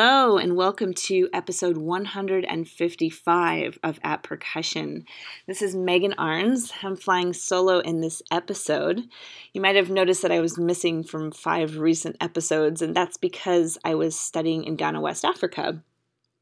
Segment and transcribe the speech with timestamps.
[0.00, 5.04] Hello, and welcome to episode 155 of At Percussion.
[5.48, 6.70] This is Megan Arns.
[6.84, 9.08] I'm flying solo in this episode.
[9.52, 13.76] You might have noticed that I was missing from five recent episodes, and that's because
[13.84, 15.82] I was studying in Ghana, West Africa.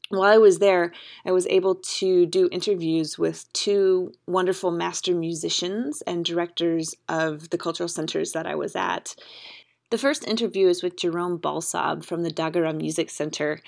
[0.09, 0.93] While I was there,
[1.25, 7.57] I was able to do interviews with two wonderful master musicians and directors of the
[7.57, 9.15] cultural centers that I was at.
[9.89, 13.61] The first interview is with Jerome Balsab from the Dagara Music Center.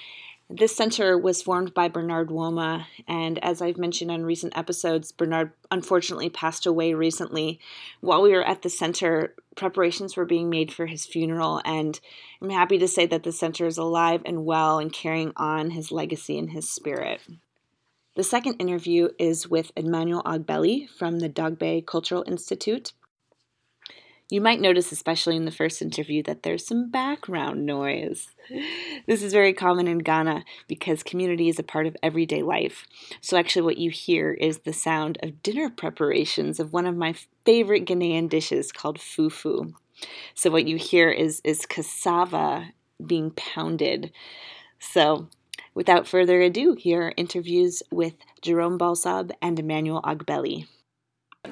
[0.50, 5.54] This center was formed by Bernard Woma, and as I've mentioned on recent episodes, Bernard
[5.72, 7.62] unfortunately passed away recently.
[8.02, 11.98] While we were at the center, preparations were being made for his funeral, and
[12.42, 15.90] I'm happy to say that the center is alive and well and carrying on his
[15.90, 17.22] legacy and his spirit.
[18.16, 22.92] The second interview is with Emmanuel Agbeli from the Dagbe Cultural Institute.
[24.32, 28.28] You might notice, especially in the first interview, that there's some background noise.
[29.08, 32.86] This is very common in Ghana because community is a part of everyday life.
[33.22, 37.16] So, actually, what you hear is the sound of dinner preparations of one of my
[37.44, 39.74] favorite Ghanaian dishes called fufu.
[40.36, 42.72] So, what you hear is, is cassava
[43.04, 44.12] being pounded.
[44.80, 45.28] So,
[45.74, 50.68] without further ado, here are interviews with Jerome Balsab and Emmanuel Agbeli.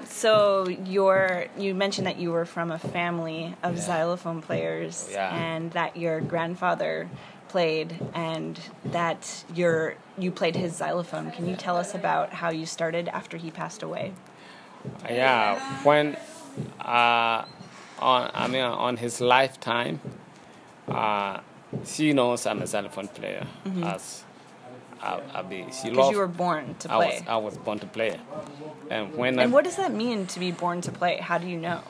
[0.03, 3.81] So you're you mentioned that you were from a family of yeah.
[3.81, 5.33] xylophone players yeah.
[5.33, 7.09] and that your grandfather
[7.47, 11.31] played and that your you played his xylophone.
[11.31, 14.11] Can you tell us about how you started after he passed away?
[15.09, 16.17] Yeah, when
[16.81, 17.45] uh,
[17.99, 20.01] on I mean on his lifetime,
[20.87, 21.39] uh,
[21.85, 23.83] she knows I'm a xylophone player mm-hmm.
[23.83, 24.23] as
[25.01, 25.65] I, I be.
[25.71, 26.95] She Because you were born to play.
[26.95, 28.19] I was, I was born to play,
[28.89, 29.39] and when.
[29.39, 31.17] And I, what does that mean to be born to play?
[31.17, 31.81] How do you know?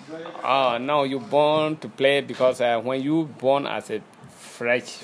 [0.44, 5.00] Oh uh, no, you're born to play because uh, when you born as a fresh,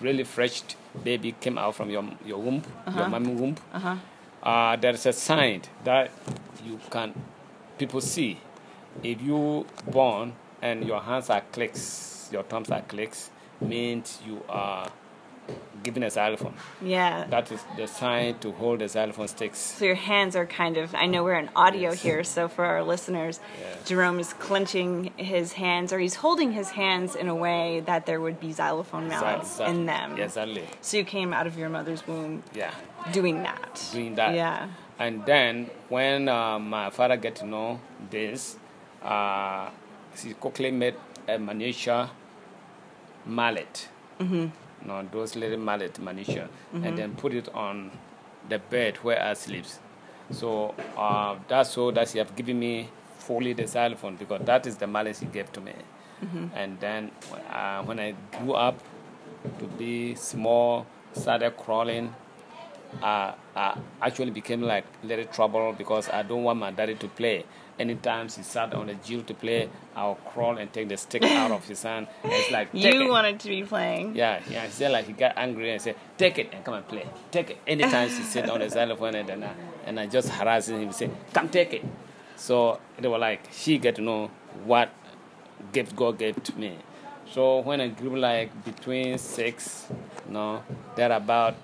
[0.00, 0.62] really fresh
[1.04, 3.00] baby came out from your your womb, uh-huh.
[3.00, 3.56] your mommy womb.
[3.72, 3.96] Uh-huh.
[4.42, 6.10] Uh, there's a sign that
[6.64, 7.14] you can
[7.78, 8.38] people see.
[9.02, 14.90] If you born and your hands are clicks, your thumbs are clicks, means you are
[15.82, 16.54] giving a xylophone.
[16.80, 17.26] Yeah.
[17.28, 19.58] That is the sign to hold the xylophone sticks.
[19.58, 22.02] So your hands are kind of, I know we're in audio yes.
[22.02, 23.40] here, so for our listeners,
[23.84, 28.20] Jerome is clenching his hands, or he's holding his hands in a way that there
[28.20, 30.16] would be xylophone mallets in them.
[30.16, 30.64] Yes, exactly.
[30.80, 32.74] So you came out of your mother's womb yeah.
[33.12, 33.88] doing that.
[33.92, 34.34] Doing that.
[34.34, 34.68] Yeah.
[34.98, 37.80] And then when uh, my father get to know
[38.10, 38.56] this,
[39.02, 39.70] uh,
[40.16, 40.94] he quickly made
[41.26, 42.10] a miniature
[43.26, 43.88] mallet.
[44.20, 46.84] Mm-hmm you know, those little mallet munition, mm-hmm.
[46.84, 47.90] and then put it on
[48.48, 49.64] the bed where I sleep.
[50.30, 52.88] So uh, that's so that he have given me
[53.18, 55.74] fully the xylophone because that is the mallet he gave to me.
[56.24, 56.46] Mm-hmm.
[56.54, 57.10] And then
[57.50, 58.80] uh, when I grew up
[59.58, 62.14] to be small, started crawling,
[63.02, 67.44] uh, I actually became like little trouble because I don't want my daddy to play.
[67.78, 71.50] Anytime he sat on the gyil to play, I'll crawl and take the stick out
[71.50, 72.06] of his hand.
[72.22, 73.08] And it's like you it.
[73.08, 74.14] wanted to be playing.
[74.14, 74.66] Yeah, yeah.
[74.66, 77.06] He said like he got angry and said, "Take it and come and play.
[77.30, 80.28] Take it." Anytime he sit on the xylophone and then uh, I, and I just
[80.28, 81.84] harassing him, and say, "Come take it."
[82.36, 84.30] So they were like, she get to know
[84.64, 84.90] what
[85.72, 86.76] gift God gave to me.
[87.30, 89.86] So when I grew like between six,
[90.26, 90.62] you know,
[90.96, 91.54] they're about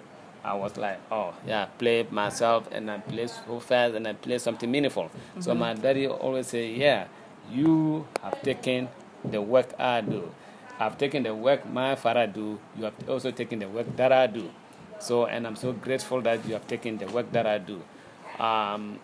[0.49, 4.39] I was like, oh yeah, play myself and I play so fast and I play
[4.39, 5.05] something meaningful.
[5.05, 5.43] Mm-hmm.
[5.43, 7.07] So my daddy always say, yeah,
[7.53, 8.89] you have taken
[9.23, 10.33] the work I do.
[10.81, 12.59] I've taken the work my father do.
[12.79, 14.51] You have also taken the work that I do.
[15.01, 17.83] So and I'm so grateful that you have taken the work that I do.
[18.43, 19.01] Um,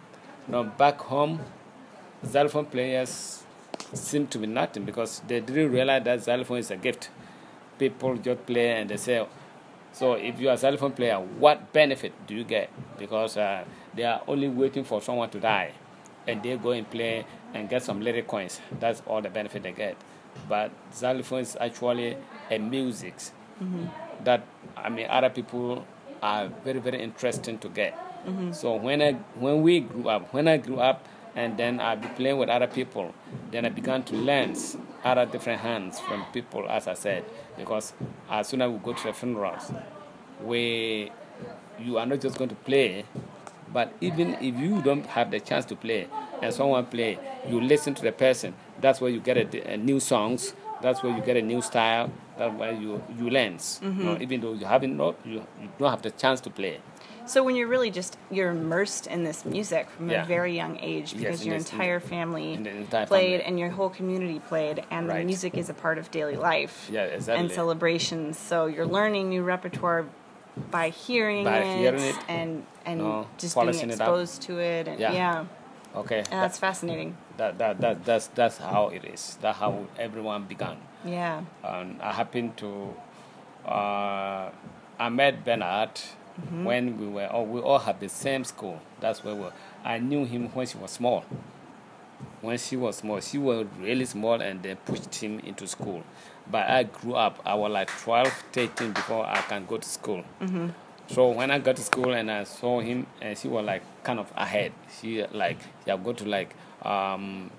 [0.48, 1.40] now back home,
[2.24, 3.42] xylophone players
[3.92, 7.10] seem to be nothing because they didn't realize that xylophone is a gift.
[7.78, 9.26] People just play and they say,
[9.94, 12.68] so if you are a xylophone player, what benefit do you get?
[12.98, 15.70] Because uh, they are only waiting for someone to die,
[16.26, 17.24] and they go and play
[17.54, 18.60] and get some little coins.
[18.80, 19.96] That's all the benefit they get.
[20.48, 22.16] But xylophone is actually
[22.50, 23.14] a music
[23.62, 23.86] mm-hmm.
[24.24, 24.44] that
[24.76, 25.86] I mean other people
[26.20, 27.94] are very very interesting to get.
[28.26, 28.50] Mm-hmm.
[28.50, 31.06] So when I when we grew up, when I grew up,
[31.36, 33.14] and then I be playing with other people,
[33.52, 34.56] then I began to learn
[35.04, 37.24] other different hands from people, as I said
[37.56, 37.92] because
[38.30, 39.72] as soon as we go to the funerals,
[40.42, 41.10] we
[41.78, 43.04] you are not just going to play,
[43.72, 46.08] but even if you don't have the chance to play
[46.42, 47.18] and someone play,
[47.48, 48.54] you listen to the person.
[48.80, 50.54] That's where you get a, a new songs.
[50.82, 52.12] That's where you get a new style.
[52.36, 53.56] That's where you you learn.
[53.56, 53.98] Mm-hmm.
[53.98, 56.80] You know, even though you haven't not you, you don't have the chance to play.
[57.26, 60.22] So when you're really just you're immersed in this music from Yeah.
[60.22, 63.44] a very young age because in your entire family the entire played family.
[63.46, 67.04] and your whole community played and the music is a part of daily life Yeah,
[67.04, 67.40] exactly.
[67.44, 68.38] and celebrations.
[68.38, 70.06] So you're learning new repertoire
[70.70, 72.16] by hearing By it, hearing it.
[72.28, 75.44] and and No, just being exposed to it and yeah, Yeah.
[75.96, 76.18] Okay.
[76.18, 77.16] And that's fascinating.
[77.36, 79.38] that, that, that, that's, that's how it is.
[79.40, 80.76] That's how everyone began.
[81.04, 81.42] Yeah.
[81.62, 82.94] And I happened to,
[83.64, 84.50] uh,
[84.98, 86.00] I met Bernard
[86.40, 86.64] Mm-hmm.
[86.64, 88.80] when we were, all, we all had the same school.
[89.00, 89.52] That's where we were.
[89.84, 91.24] I knew him when she was small.
[92.40, 96.02] When she was small, she was really small and they pushed him into school.
[96.50, 100.24] But I grew up, I was like 12, 13 before I can go to school.
[100.40, 100.68] Mm-hmm.
[101.08, 104.18] So when I got to school and I saw him, and she was like kind
[104.18, 104.72] of ahead.
[105.00, 107.50] She like she had go to like um,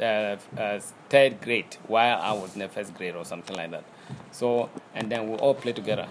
[0.00, 0.80] uh, uh,
[1.10, 3.84] third grade while I was in the first grade or something like that.
[4.30, 6.08] So and then we all play together.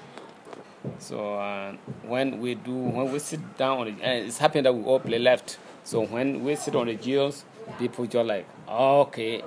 [1.00, 1.74] So uh,
[2.04, 5.00] when we do when we sit down on the, and it's happened that we all
[5.00, 5.58] play left.
[5.84, 7.46] So when we sit on the gears,
[7.80, 9.44] people just like okay,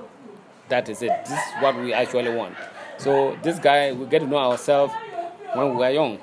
[0.69, 1.13] that is it.
[1.25, 2.55] This is what we actually want.
[2.99, 4.93] So this guy, we get to know ourselves
[5.55, 6.19] when we were young,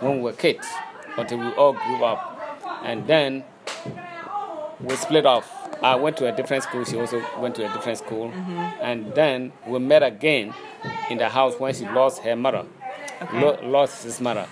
[0.00, 0.66] when we were kids,
[1.16, 2.40] until we all grew up,
[2.84, 3.44] and then
[4.80, 5.50] we split off.
[5.82, 6.84] I went to a different school.
[6.84, 8.30] She also went to a different school,
[8.80, 10.54] and then we met again
[11.10, 12.64] in the house when she lost her mother,
[13.22, 13.40] Okay.
[13.40, 14.46] lo- lost his mother.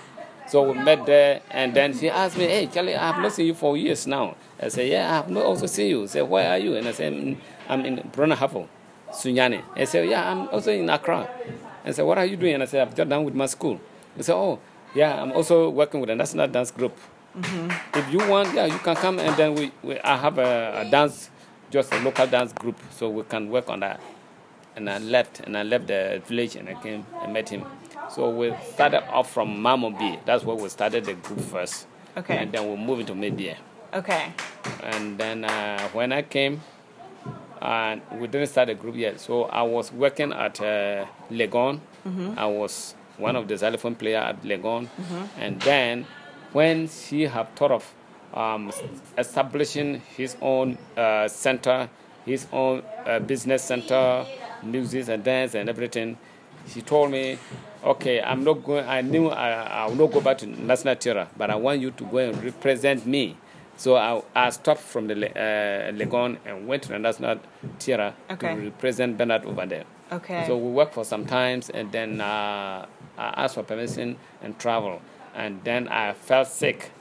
[0.47, 3.47] So we met there, and then she asked me, "Hey, Charlie, I have not seen
[3.47, 6.29] you for years now." I said, "Yeah, I have not also seen you." She said,
[6.29, 7.37] "Where are you?" And I said, "Mm,
[7.69, 8.67] "I'm in Brong Ahafo,
[9.11, 11.29] Sunyani." I said, "Yeah, I'm also in Accra."
[11.85, 13.79] I said, "What are you doing?" And I said, "I've just done with my school."
[14.17, 14.59] He said, "Oh,
[14.93, 16.97] yeah, I'm also working with a national dance group.
[17.95, 20.89] If you want, yeah, you can come, and then we, we I have a, a
[20.91, 21.29] dance,
[21.71, 23.99] just a local dance group, so we can work on that."
[24.75, 27.63] and I left and I left the village and I came and met him.
[28.09, 30.19] So we started off from Mamobi.
[30.25, 31.87] That's where we started the group first.
[32.15, 32.37] Okay.
[32.37, 33.55] And then we moved into Medie.
[33.93, 34.33] Okay.
[34.83, 36.61] And then uh, when I came,
[37.61, 39.19] uh, we didn't start a group yet.
[39.19, 41.79] So I was working at uh, Legon.
[42.37, 44.89] I was one of the xylophone player at Legon.
[45.39, 46.05] And then
[46.51, 47.93] when she had thought of
[48.33, 48.71] um,
[49.17, 51.89] establishing his own uh, center,
[52.25, 54.25] his own uh, business center,
[54.61, 56.17] music and dance and everything,
[56.67, 57.37] she told me,
[57.83, 61.27] okay, I'm not going, I knew I, I will not go back to National Theatre,
[61.37, 63.37] but I want you to go and represent me.
[63.75, 67.39] So I, I stopped from the uh, Legon and went to the National
[67.79, 68.55] Theatre Okay.
[68.55, 69.83] to represent Bernard over there.
[70.11, 70.45] Okay.
[70.47, 72.85] So we worked for some times, and then uh,
[73.17, 75.01] I asked for permission and travel.
[75.35, 76.91] And then I felt sick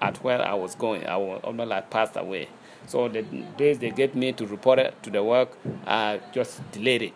[0.00, 1.04] at where I was going.
[1.06, 2.48] I was almost like passed away.
[2.86, 5.56] So the days they gave me to report it to the work,
[5.86, 7.12] I just delayed it.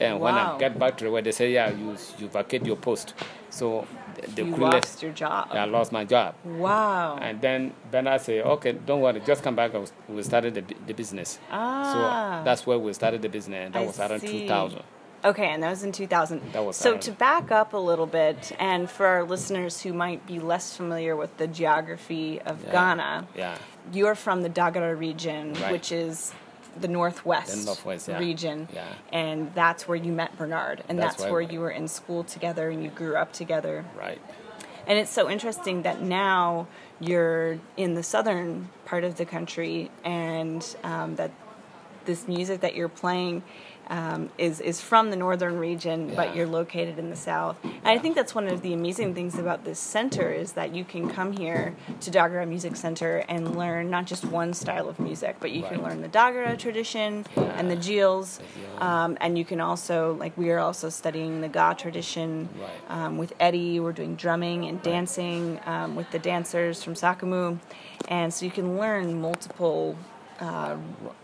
[0.00, 2.76] And when I get back to the work, they say, "Yeah, you you vacate your
[2.76, 3.14] post."
[3.50, 3.86] So
[4.34, 5.48] the, you lost your job.
[5.50, 6.34] I lost my job.
[6.44, 7.18] Wow.
[7.20, 9.74] And then Bernard said, "Okay, don't worry, just come back.
[9.74, 11.92] I was- We started the, the business." ah.
[11.92, 13.66] So that's where we started the business.
[13.66, 14.40] And that I was around see.
[14.48, 14.82] 2000.
[15.24, 16.52] Okay, and that was in 2000.
[16.52, 19.92] That was so around- to back up a little bit, and for our listeners who
[19.92, 22.72] might be less familiar with the geography of Yeah.
[22.72, 23.54] Ghana, Yeah.
[23.92, 25.70] you're from the Dagara region, Right.
[25.72, 26.32] which is
[26.80, 28.18] the northwest, The northwest, yeah.
[28.18, 28.84] region, Yeah.
[29.12, 32.24] and that's where you met Bernard, and That's that's, where where you were in school
[32.24, 33.84] together and you grew up together.
[33.98, 34.20] Right.
[34.86, 36.66] And it's so interesting that now
[36.98, 41.30] you're in the southern part of the country, and um, that
[42.04, 43.42] this music that you're playing
[43.92, 47.56] um, is is from the northern region, but you're located in the south.
[47.62, 50.82] And I think that's one of the amazing things about this center is that you
[50.82, 55.36] can come here to Dagara Music Center and learn not just one style of music,
[55.40, 58.40] but you can learn the Dagara tradition and the gyils,
[58.78, 62.70] um, and you can also like we are also studying the Ga tradition Right.
[63.04, 63.78] um, with Eddie.
[63.78, 67.58] We're doing drumming and dancing um, with the dancers from Saakumu,
[68.08, 69.96] and so you can learn multiple
[70.40, 70.76] uh,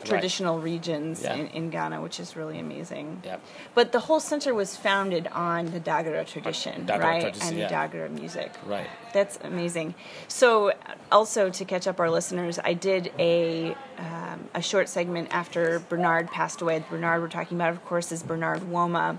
[0.04, 1.34] traditional regions Yeah.
[1.34, 3.22] in, in Ghana, which is really amazing.
[3.24, 3.40] Yep.
[3.74, 7.68] But the whole center was founded on the Dagara tradition, Dagara right, tradition, and yeah.
[7.68, 8.52] Dagara music.
[8.66, 8.88] Right.
[9.12, 9.94] That's amazing.
[10.28, 10.72] So,
[11.10, 16.30] also to catch up our listeners, I did a um, a short segment after Bernard
[16.30, 16.84] passed away.
[16.88, 19.18] Bernard we're talking about, of course, is Bernard Woma,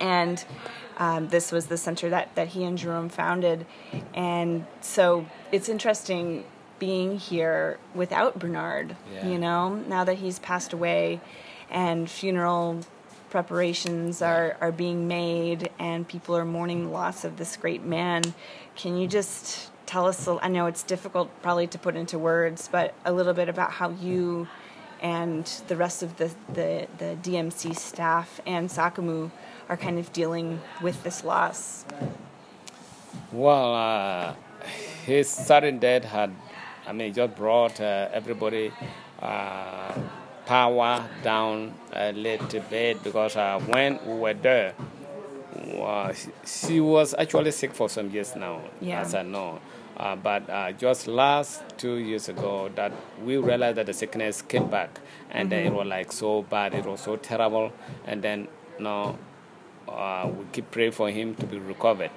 [0.00, 0.44] and
[0.96, 3.66] um, this was the center that that he and Jerome founded.
[4.14, 6.44] And so it's interesting
[6.78, 8.96] being here without Bernard.
[9.12, 9.28] Yeah.
[9.28, 11.20] You know, now that he's passed away,
[11.70, 12.80] and funeral
[13.30, 18.22] preparations are, are being made and people are mourning the loss of this great man.
[18.74, 22.68] Can you just tell us, a- I know it's difficult probably to put into words,
[22.70, 24.48] but a little bit about how you
[25.00, 29.30] and the rest of the, the, the DMC staff and Saakumu
[29.68, 31.84] are kind of dealing with this loss?
[33.30, 34.34] Well, uh,
[35.04, 36.34] his sudden death had,
[36.88, 38.72] I mean, it just brought uh, everybody
[39.20, 39.92] uh,
[40.46, 44.74] power down a little bit because uh, when we were there,
[45.78, 46.14] uh,
[46.46, 49.02] she was actually sick for some years now, Yeah.
[49.02, 49.60] as I know.
[49.98, 52.92] Uh, but uh, just last two years ago, that
[53.22, 54.98] we realized that the sickness came back,
[55.30, 57.70] and then it was like so bad, it was so terrible,
[58.06, 59.18] and then now
[59.88, 62.12] uh, we keep praying for him to be recovered.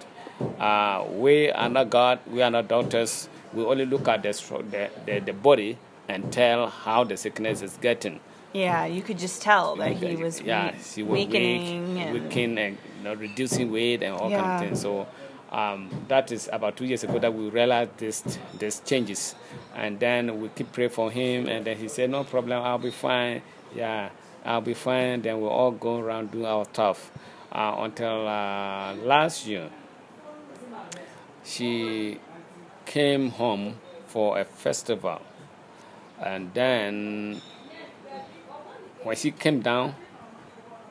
[0.60, 3.28] Uh, we are not God, we are not doctors.
[3.54, 4.32] We only look at the,
[4.72, 5.78] the, the, the body
[6.08, 8.20] and tell how the sickness is getting.
[8.54, 12.14] Yeah, you could just tell that he was yeah, we- she was weakening weak, and
[12.14, 14.82] weakening and you know, reducing weight and all kind of things.
[14.82, 15.08] So
[15.52, 18.24] um, that is about two years ago that we realized this
[18.58, 19.36] this changes,
[19.76, 22.92] and then we keep praying for him, and then he said, "No problem, I'll be
[22.92, 23.42] fine.
[23.74, 24.10] Yeah,
[24.46, 27.10] I'll be fine." Then we all go around doing our stuff
[27.54, 29.70] uh, until uh, last year.
[31.44, 32.20] She
[32.92, 33.76] came home
[34.08, 35.22] for a festival,
[36.22, 37.42] and then
[39.04, 39.96] when she came down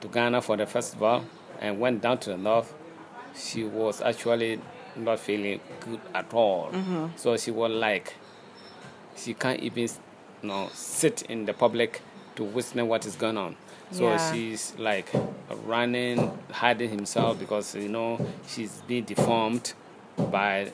[0.00, 1.24] to Ghana for the festival
[1.60, 2.72] and went down to the north,
[3.36, 4.58] she was actually
[4.96, 6.70] not feeling good at all.
[6.72, 7.06] Mm-hmm.
[7.16, 8.14] So she was like,
[9.14, 9.82] she can't even,
[10.42, 12.00] you know, sit in the public
[12.36, 13.56] to witness what is going on.
[13.92, 14.32] So Yeah.
[14.32, 15.08] she's like
[15.66, 19.74] running, hiding himself because you know she's being deformed
[20.16, 20.72] by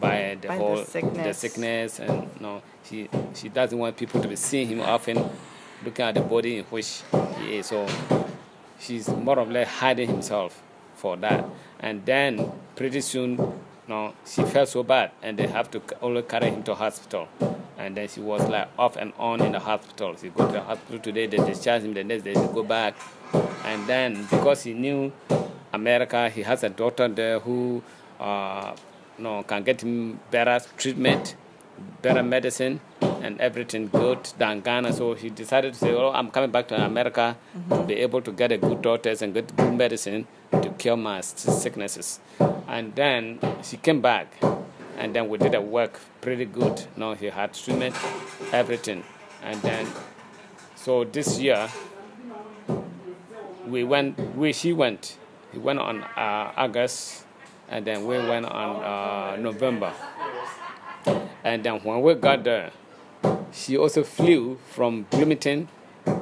[0.00, 1.38] by the By whole the sickness.
[1.38, 5.16] sickness and you know she she doesn't want people to be seeing him often
[5.84, 7.02] looking at the body in which
[7.38, 7.66] he is.
[7.66, 7.86] So
[8.78, 10.62] she's more or less hiding himself
[10.94, 11.44] for that.
[11.80, 13.36] And then pretty soon
[13.88, 17.28] no she felt so bad and they have to only carry him to hospital.
[17.78, 20.14] And then she was like off and on in the hospital.
[20.20, 22.94] She go to the hospital today they discharge him the next day she go back.
[23.64, 25.12] And then because he knew
[25.72, 27.80] america he has a daughter there who
[28.18, 28.74] uh,
[29.20, 31.36] no, can get him better treatment,
[32.02, 34.92] better medicine, and everything good than Ghana.
[34.92, 37.36] So he decided to say, "Oh, I'm coming back to America
[37.68, 41.20] to be able to get a good doctors and get good medicine to cure my
[41.20, 42.20] sicknesses."
[42.66, 44.32] And then she came back,
[44.96, 46.86] and then we did a work pretty good.
[46.96, 47.94] No, he had treatment,
[48.52, 49.04] everything,
[49.42, 49.86] and then
[50.76, 51.68] so this year
[53.66, 54.18] we went.
[54.36, 55.16] We she went.
[55.52, 57.26] He went on uh, August,
[57.70, 59.92] and then we went on uh, November.
[61.42, 62.72] And then when we got there,
[63.52, 65.68] she also flew from Bloomington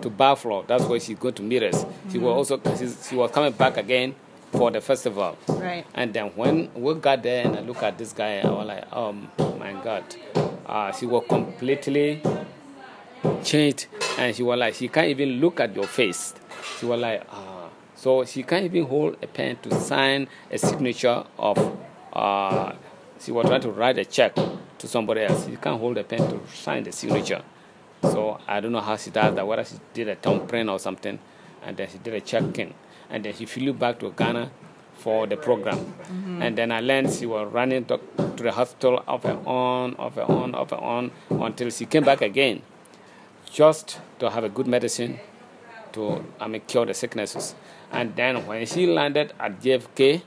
[0.03, 0.65] to Buffalo.
[0.67, 1.85] That's where she go to meet us.
[2.13, 4.15] She was also she, she was coming back again
[4.53, 5.37] for the festival.
[5.49, 5.85] Right.
[5.95, 8.85] And then when we got there and I look at this guy, I was like,
[8.93, 9.13] oh
[9.59, 10.05] my God.
[10.67, 12.23] Uh, she was completely
[13.43, 13.87] changed
[14.19, 16.35] and she was like, she can't even look at your face.
[16.79, 17.58] She was like, ah.
[17.99, 21.77] So she can't even hold a pen to sign a signature of,
[22.13, 22.73] uh,
[23.19, 25.47] she was trying to write a check to somebody else.
[25.47, 27.43] She can't hold a pen to sign the signature.
[28.03, 31.19] So I don't know how she does that, whether she did a thumbprint or something,
[31.65, 32.73] and then she did a check-in.
[33.11, 34.53] And then she flew back to Ghana
[34.95, 35.93] for the program.
[36.41, 40.17] And then I learned she was running to, to the hospital off and on, off
[40.17, 42.63] and on, off and on, until she came back again
[43.51, 45.19] just to have a good medicine
[45.93, 47.57] to I mean, cure the sicknesses.
[47.91, 50.23] And then when she landed at JFK,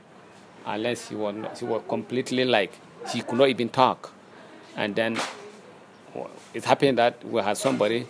[0.66, 2.74] unless she was not, she was completely like
[3.12, 4.12] she could not even talk.
[4.76, 5.18] And then
[6.54, 8.08] it happened that we had somebody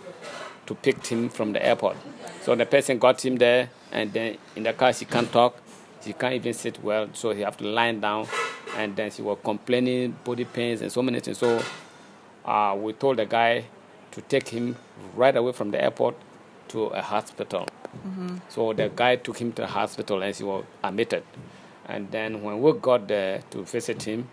[0.65, 1.97] to pick him from the airport.
[2.41, 5.57] So the person got him there, and then in the car she can't talk,
[6.03, 8.27] she can't even sit well, so he have to lie down.
[8.77, 11.37] And then she was complaining body pains and so many things.
[11.37, 11.61] So
[12.45, 13.65] uh, we told the guy
[14.11, 14.77] to take him
[15.15, 16.15] right away from the airport
[16.69, 17.67] to a hospital.
[18.49, 21.23] So the guy took him to the hospital and he was admitted.
[21.85, 24.27] And then when we got there to visit him,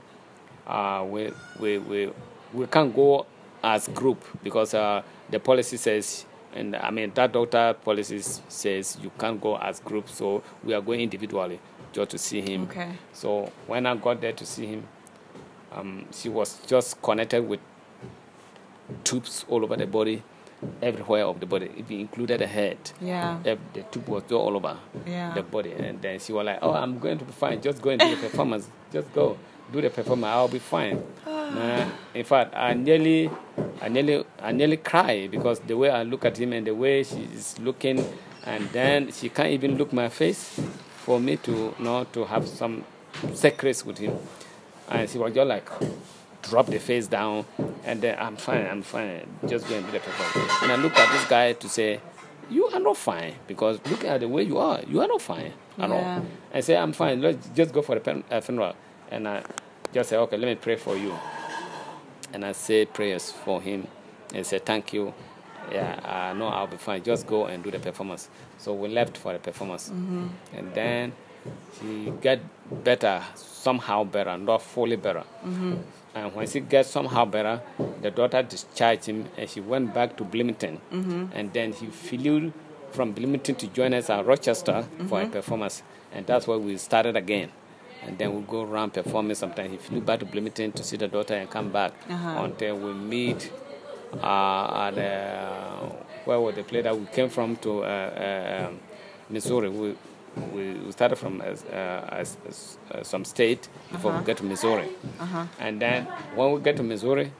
[0.67, 2.13] uh, we, we, we,
[2.53, 3.27] we can't go
[3.63, 6.25] as group because uh, the policy says,
[6.55, 10.09] and I mean that doctor policy says you can't go as group.
[10.09, 11.61] So we are going individually
[11.93, 12.65] just to see him.
[12.65, 12.91] Okay.
[13.13, 14.85] So when I got there to see him,
[15.73, 17.61] um, she was just connected with
[19.05, 20.23] tubes all over the body,
[20.83, 22.79] everywhere of the body, even included the head.
[23.01, 23.39] Yeah.
[23.45, 25.33] Ev- The tube was all over Yeah.
[25.35, 25.73] the body.
[25.73, 27.61] And then she was like, Oh, I'm going to be fine.
[27.61, 28.69] Just go and do the performance.
[28.93, 29.37] Just go.
[29.73, 30.27] Do the performance.
[30.31, 31.03] I'll be fine.
[31.49, 33.31] Nah, in fact, I nearly,
[33.81, 37.03] I nearly, I nearly cry because the way I look at him and the way
[37.03, 38.05] she is looking,
[38.45, 40.61] and then she can't even look my face
[41.05, 42.85] for me to you know to have some
[43.33, 44.19] secrets with him.
[44.91, 45.67] And she was just like,
[46.49, 47.45] drop the face down,
[47.85, 49.27] and then I'm fine, I'm fine.
[49.47, 50.53] Just go and do the performance.
[50.63, 52.01] And I look at this guy to say,
[52.51, 54.81] you are not fine because look at the way you are.
[54.89, 56.17] You are not fine at Yeah.
[56.17, 56.27] all.
[56.55, 57.21] I say I'm fine.
[57.21, 58.75] Let's just go for the uh, funeral.
[59.11, 59.43] And I,
[59.93, 61.15] just say, okay, let me pray for you.
[62.33, 63.87] And I say prayers for him
[64.35, 65.13] and say, thank you.
[65.73, 67.03] Yeah, I know I'll be fine.
[67.03, 68.29] Just go and do the performance.
[68.59, 69.91] So we left for the performance.
[69.91, 70.27] Mm-hmm.
[70.57, 71.13] And then
[71.79, 72.41] she get
[72.85, 75.25] better, somehow better, not fully better.
[75.45, 75.75] Mm-hmm.
[76.19, 77.57] And when she gets somehow better,
[78.03, 80.81] the daughter discharged him and she went back to Bloomington.
[80.93, 81.27] Mm-hmm.
[81.33, 82.53] And then he flew
[82.91, 85.33] from Bloomington to join us at Rochester for a Mm-hmm.
[85.33, 85.83] performance.
[86.15, 87.51] And that's where we started again.
[88.05, 89.35] And then we go around performing.
[89.37, 92.45] Sometimes he flew back to Bloomington to see the daughter and come back Uh-huh.
[92.45, 93.53] until we meet
[94.23, 95.87] uh, at uh,
[96.25, 98.79] where was the place that we came from to uh, uh, um,
[99.31, 99.69] Missouri.
[99.69, 99.95] We,
[100.53, 101.45] we we started from uh,
[101.75, 102.25] uh,
[102.91, 104.89] uh, some state before we get to Missouri.
[105.61, 106.05] And then
[106.35, 107.33] when we get to Missouri,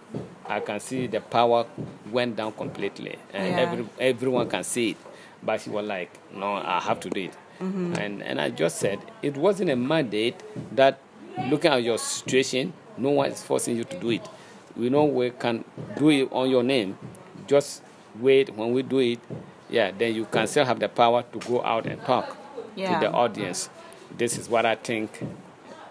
[0.47, 1.67] I can see the power
[2.11, 3.61] went down completely, and Yeah.
[3.61, 4.97] every, everyone can see it.
[5.43, 8.99] But she was like, "No, I have to do it." And and I just said
[9.23, 10.37] it wasn't a mandate
[10.73, 10.99] that
[11.51, 14.27] looking at your situation, no one is forcing you to do it.
[14.77, 15.65] We know we can
[15.97, 16.97] do it on your name.
[17.47, 17.83] Just
[18.21, 19.19] wait when we do it.
[19.71, 22.38] Yeah, then you can still have the power to go out and talk
[22.79, 23.01] Yeah.
[23.01, 23.69] to the audience.
[24.17, 25.11] This is what I think.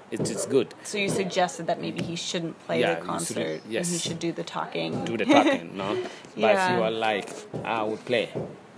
[0.09, 0.73] It is good.
[0.83, 3.61] So you suggested that maybe he shouldn't play Yeah, the you should- concert.
[3.63, 3.91] and yes.
[3.91, 5.03] he should do the talking.
[5.03, 5.95] do the talking, no?
[6.33, 6.75] But Yeah.
[6.75, 7.29] she was like,
[7.65, 8.29] I will play.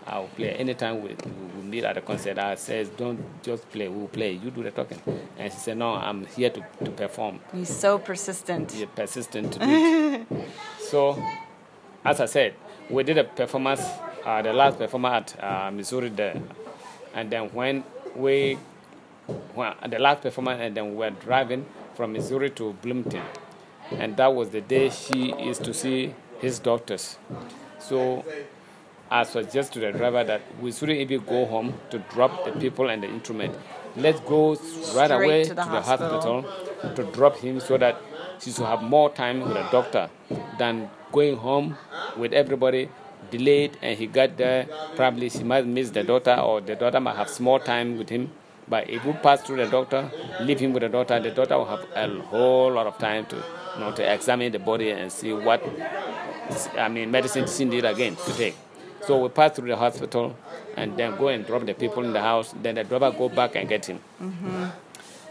[0.07, 0.49] I will play.
[0.53, 1.09] Anytime we,
[1.55, 4.31] we meet at the concert, I says, don't just play, we'll play.
[4.43, 4.99] You do the talking.
[5.37, 7.39] And she said, no, I'm here to, to perform.
[7.53, 8.73] He's so persistent.
[8.75, 10.47] You're persistent to do it.
[10.79, 11.15] so,
[12.03, 12.55] as I said,
[12.89, 13.83] we did a performance,
[14.25, 16.41] uh, the last performance at uh, Missouri there.
[17.13, 17.83] And then when
[18.15, 18.57] we,
[19.53, 23.23] when, the last performance, and then we were driving from Missouri to Bloomington.
[23.91, 27.17] And that was the day she is to see his doctors.
[27.79, 28.23] So
[29.09, 32.89] I suggest to the driver that we shouldn't even go home to drop the people
[32.89, 33.55] and the instrument.
[33.95, 36.41] Let's go right Straight away to to the the, hospital.
[36.43, 36.95] hospital.
[36.95, 37.99] to drop him so that
[38.39, 40.09] she should have more time with the doctor
[40.59, 41.75] than going home
[42.17, 42.89] with everybody
[43.31, 44.67] delayed and he got there.
[44.95, 48.31] Probably she might miss the daughter or the daughter might have small time with him.
[48.67, 50.11] But if we pass through the doctor,
[50.41, 53.35] leave him with the daughter, the daughter will have a whole lot of time to,
[53.35, 55.63] you know, to examine the body and see what
[56.77, 58.55] I mean, medicine she need again to take.
[59.05, 60.35] So we pass through the hospital
[60.75, 62.53] and then go and drop the people in the house.
[62.61, 63.99] Then the driver go back and get him.
[64.21, 64.65] Mm-hmm.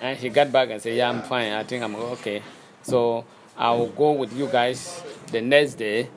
[0.01, 1.53] And he got back and said, "Yeah, I'm fine.
[1.53, 2.43] I think I'm okay.
[2.83, 3.25] So
[3.57, 6.09] I'll go with you guys the next day,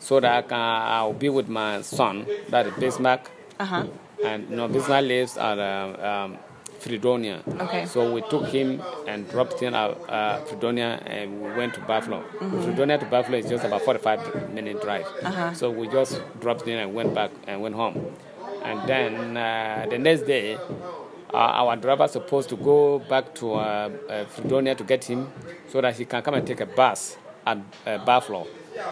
[0.00, 3.84] so that I can I'll be with my son, that is Bismarck, Uh huh.
[4.24, 6.38] and you know Bismarck lives at um, um,
[6.80, 7.42] Fredonia.
[7.60, 7.84] Okay.
[7.86, 12.22] So we took him and dropped him at uh, Fredonia, and we went to Buffalo.
[12.64, 15.06] Fredonia to Buffalo is just about 45 minute drive.
[15.22, 15.52] Uh-huh.
[15.52, 18.16] So we just dropped him and went back and went home.
[18.64, 23.90] And then uh, the next day, uh, our driver supposed to go back to uh,
[24.08, 25.30] uh, Fredonia to get him,
[25.68, 28.46] so that he can come and take a bus at uh, Buffalo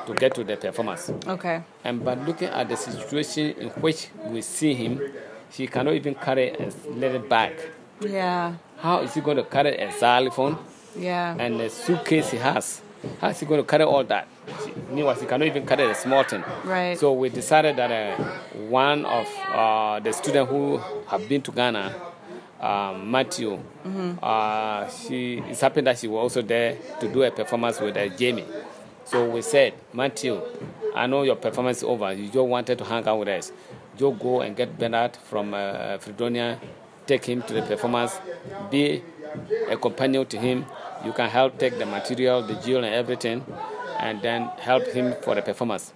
[0.07, 1.11] to get to the performance.
[1.27, 1.63] Okay.
[1.85, 5.01] And by looking at the situation in which we see him,
[5.51, 7.55] he cannot even carry a little bag.
[8.01, 8.55] Yeah.
[8.79, 10.57] How is he going to carry a xylophone
[10.97, 11.35] Yeah.
[11.39, 12.83] and a suitcase he has?
[13.21, 14.27] How is he going to carry all that?
[14.91, 16.43] Meanwhile, he cannot even carry a small thing.
[16.65, 16.99] Right.
[16.99, 18.23] So we decided that uh,
[18.69, 21.95] one of uh, the students who have been to Ghana,
[22.61, 23.61] um, Matthew,
[24.23, 28.09] uh, she it's happened that she was also there to do a performance with uh,
[28.09, 28.45] Jamie.
[29.09, 30.39] So we said, Matthew,
[30.95, 32.13] I know your performance is over.
[32.13, 33.51] You just wanted to hang out with us.
[33.97, 36.61] Just go and get Bernard from uh, Fredonia,
[37.07, 38.21] take him to the performance,
[38.71, 39.03] be
[39.71, 40.67] a companion to him.
[41.03, 43.47] You can help take the material, the jewel, and everything,
[43.99, 45.95] and then help him for the performance.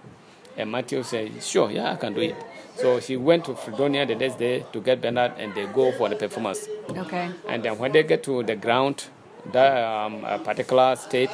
[0.57, 2.35] And Matthew said, Sure, yeah, I can do it.
[2.77, 6.09] So he went to Fredonia the next day to get Bernard, and they go for
[6.09, 6.67] the performance.
[6.89, 7.29] Okay.
[7.47, 9.05] And then when they get to the ground,
[9.51, 11.29] that um, particular state,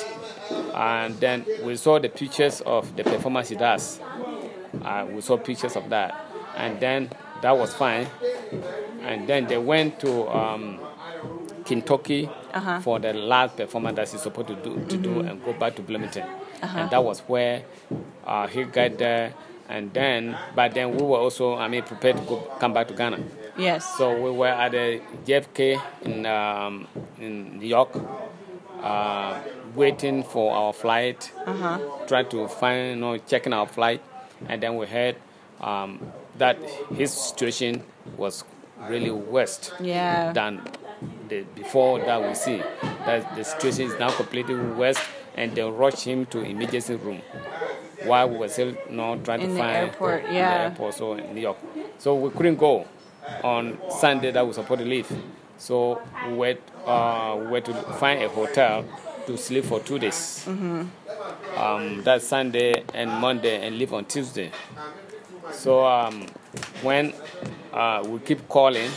[0.73, 3.99] and then we saw the pictures of the performance he does.
[4.83, 6.15] Uh, we saw pictures of that,
[6.57, 7.09] and then
[7.41, 8.07] that was fine.
[9.01, 10.79] And then they went to um,
[11.65, 12.79] Kentucky Uh-huh.
[12.81, 15.81] for the last performance that he's supposed to do to do and go back to
[15.83, 16.25] Bloomington.
[16.63, 17.61] And that was where
[18.25, 19.33] uh, he got there.
[19.69, 22.95] And then, but then we were also, I mean, prepared to go, come back to
[22.95, 23.19] Ghana.
[23.55, 23.85] Yes.
[23.99, 26.87] So we were at the JFK in um,
[27.19, 27.89] in New York,
[28.81, 29.37] uh,
[29.83, 31.77] waiting for our flight, Uh-huh.
[32.07, 34.01] trying to find, you know, checking our flight,
[34.49, 35.15] and then we heard
[35.61, 35.99] um,
[36.37, 36.57] that
[36.99, 37.81] his situation
[38.17, 38.43] was
[38.89, 40.31] really worse Yeah.
[40.33, 40.61] than
[41.29, 42.61] the before that we see.
[43.05, 44.99] That the situation is now completely worse,
[45.35, 47.21] and they rushed him to emergency room
[48.05, 50.57] while we were still you know, trying In to the find airport, in yeah.
[50.57, 51.57] the airport, so in New York.
[51.97, 52.85] So we couldn't go
[53.43, 55.09] on Sunday that we supposed to leave.
[55.57, 58.85] So we were uh, we were to find a hotel
[59.29, 60.43] to sleep for two days.
[60.47, 60.85] Mm-hmm.
[61.55, 64.51] Um, that's Sunday and Monday, and leave on Tuesday.
[65.51, 66.25] So um,
[66.81, 67.13] when
[67.71, 68.89] uh, we keep calling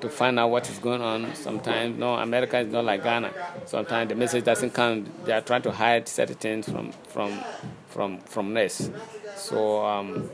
[0.00, 3.30] to find out what is going on, sometimes no, America is not like Ghana.
[3.66, 5.06] Sometimes the message doesn't come.
[5.24, 7.38] They are trying to hide certain things from from
[7.88, 8.90] from from us.
[9.36, 10.28] So um,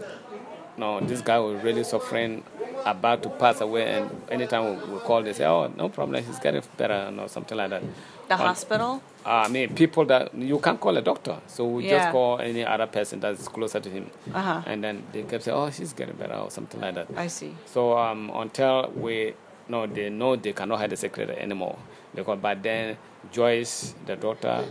[0.79, 2.45] no, this guy was really suffering,
[2.87, 6.39] about to pass away, and anytime we, we call, they say, "Oh, no problem, he's
[6.39, 7.83] getting better," or something like that.
[8.29, 9.03] The Um, hospital?
[9.25, 11.99] uh, I mean, people that you can't call a doctor, so we Yeah.
[11.99, 14.63] just call any other person that's closer to him, Uh-huh.
[14.67, 17.09] and then they kept saying, "Oh, she's getting better," or something like that.
[17.17, 17.55] I see.
[17.67, 19.35] So um, until we
[19.71, 21.77] no, they know they cannot hide the secret anymore,
[22.15, 22.97] because by then
[23.33, 24.65] Joyce, the daughter,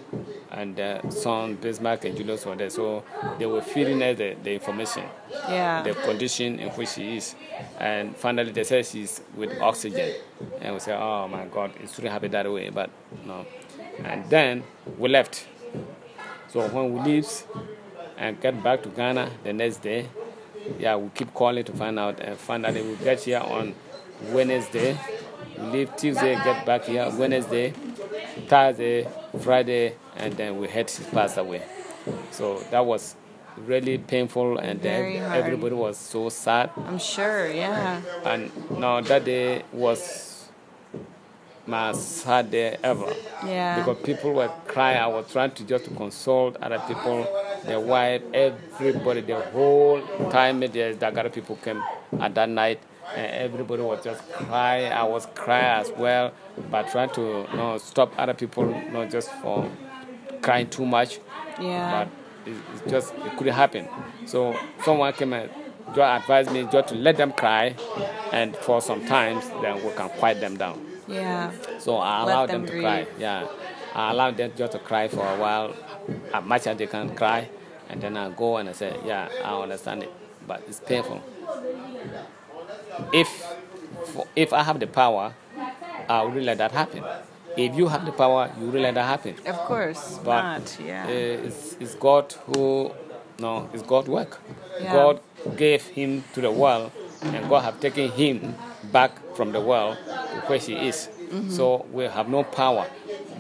[0.52, 3.04] and the son Bismarck and Julius were there, so
[3.38, 5.04] they were feeding us the, the information,
[5.50, 5.84] Yeah.
[5.84, 7.36] the condition in which she is,
[7.80, 10.14] and finally they said she's with oxygen,
[10.62, 12.90] and we said, "Oh my God, it shouldn't happen that way," but
[13.26, 13.46] no,
[14.04, 14.64] and then
[14.98, 15.46] we left.
[16.50, 17.28] So when we leave
[18.18, 20.08] and get back to Ghana the next day,
[20.80, 23.76] yeah, we keep calling to find out and that we get here on
[24.32, 24.98] Wednesday.
[25.60, 27.74] We leave Tuesday, get back here Wednesday,
[28.48, 29.08] Thursday,
[29.42, 31.64] Friday, and then we had she passed away.
[32.32, 33.16] So that was
[33.58, 35.38] really painful, and then hard.
[35.44, 36.70] everybody was so sad.
[36.78, 38.02] I'm sure, yeah.
[38.24, 40.48] And now that day was
[41.66, 43.14] my sad day ever
[43.46, 43.80] Yeah.
[43.80, 45.00] because people were crying.
[45.00, 47.28] I was trying to just to console other people,
[47.66, 49.22] their wife, everybody.
[49.22, 51.84] The whole time the Dagara people came
[52.22, 52.80] at that night,
[53.16, 54.92] Eh, everybody was just crying.
[54.92, 56.34] I was crying as well,
[56.70, 59.70] but trying to you know, stop other people, not just for
[60.42, 61.20] crying too much.
[61.60, 62.06] Yeah.
[62.46, 63.88] But it, it just it couldn't happen.
[64.26, 65.50] So someone came and
[65.96, 67.76] just advised me just to let them cry,
[68.32, 70.86] and for some times then we can quiet them down.
[71.08, 71.52] Yeah.
[71.80, 73.08] So I allowed them them, to cry.
[73.18, 73.48] Yeah,
[73.96, 75.74] I allowed them just to cry for a while,
[76.34, 77.50] as much as they can cry,
[77.90, 80.12] and then I go and I say, yeah, I understand it,
[80.46, 81.22] but it's painful.
[83.14, 83.46] If
[84.36, 85.34] if I have the power,
[86.10, 87.04] I would let that happen.
[87.58, 89.36] If you have the power, you really let that happen.
[89.46, 90.20] Of course.
[90.24, 91.06] But not, yeah.
[91.06, 92.92] uh, it's, it's God who,
[93.40, 94.40] no, it's God work.
[94.80, 94.94] Yeah.
[94.94, 95.22] God
[95.56, 96.92] gave him to the world,
[97.24, 98.56] and God have taken him
[98.92, 101.10] back from the world to where he is.
[101.18, 101.50] Mm-hmm.
[101.50, 102.86] So we have no power.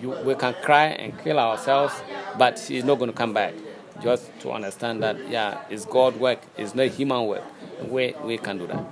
[0.01, 1.93] You, we can cry and kill ourselves,
[2.37, 3.53] but he's not going to come back.
[4.01, 6.39] Just to understand that, yeah, it's God work.
[6.57, 7.43] It's not human work.
[7.87, 8.83] We, we can do that.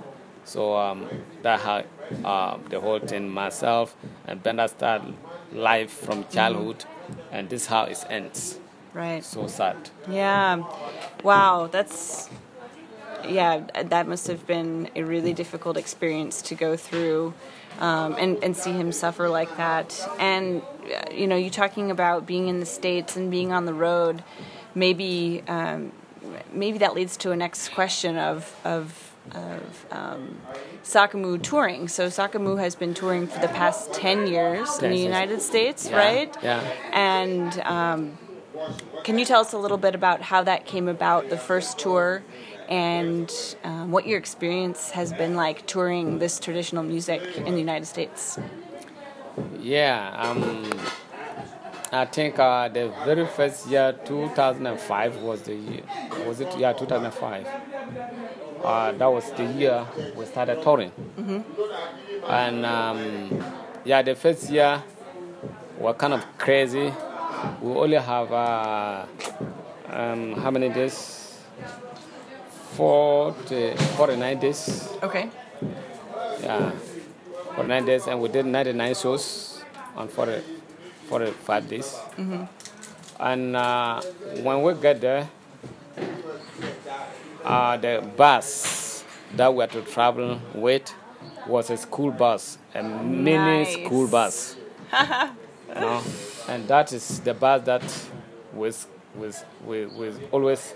[0.46, 1.08] So um,
[1.42, 1.84] that how
[2.24, 3.94] uh, the whole thing, myself
[4.26, 5.02] and Benda start
[5.52, 6.84] life from childhood,
[7.30, 8.58] and this how it ends.
[8.94, 9.22] right.
[9.24, 9.76] So sad.
[10.08, 10.64] Yeah.
[11.22, 12.30] Wow, that's
[13.28, 17.34] yeah, that must have been a really difficult experience to go through
[17.78, 19.98] um, and, and see him suffer like that.
[20.18, 23.74] And, uh, you know, you talking about being in the States and being on the
[23.74, 24.22] road,
[24.74, 25.92] maybe um,
[26.52, 30.40] maybe that leads to a next question of, of, of um,
[30.84, 31.88] Saakumu touring.
[31.88, 34.98] So Saakumu has been touring for the past 10 years in the.
[34.98, 36.36] United States, Yeah, right?
[36.42, 36.60] yeah.
[36.92, 38.18] And um,
[39.04, 42.22] can you tell us a little bit about how that came about, the first tour,
[42.68, 47.86] and um, what your experience has been like touring this traditional music in the United
[47.86, 48.38] States?
[49.60, 50.70] Yeah, um,
[51.92, 55.82] I think uh, the very first year, 2005, was the year.
[56.26, 56.56] Was it?
[56.58, 57.46] Yeah, 2005.
[58.64, 60.92] Uh, that was the year we started touring.
[62.28, 63.44] And um,
[63.84, 64.82] yeah, the first year
[65.78, 66.92] were kind of crazy.
[67.62, 69.04] We only have uh,
[69.90, 71.22] um, how many days?
[72.76, 74.88] 40, 49 days.
[75.02, 75.30] Okay.
[76.42, 76.70] Yeah,
[77.54, 79.64] for nine days, and we did 99 shows
[79.96, 80.42] on 40,
[81.08, 81.96] 45 days.
[83.18, 84.02] And uh,
[84.42, 85.28] when we get there,
[87.46, 89.04] uh, the bus
[89.34, 90.92] that we had to travel with
[91.46, 93.74] was a school bus, a mini Nice.
[93.84, 94.56] school bus.
[94.92, 96.02] know?
[96.48, 97.82] And that is the bus that
[98.54, 100.74] was was was, was always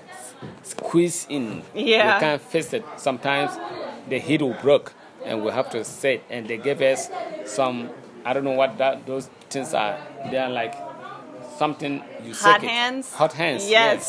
[0.63, 1.63] squeezed in.
[1.75, 2.17] Yeah.
[2.17, 2.85] We can't fix it.
[2.97, 3.53] Sometimes
[4.09, 4.89] the heat will break
[5.25, 7.09] and we have to sit and they gave us
[7.45, 7.91] some
[8.25, 9.97] I don't know what that those things are.
[10.31, 10.75] They are like
[11.61, 11.95] something
[12.25, 12.71] you Hot shake it.
[12.71, 13.05] hands?
[13.21, 13.63] Hot hands.
[13.69, 14.03] Yes.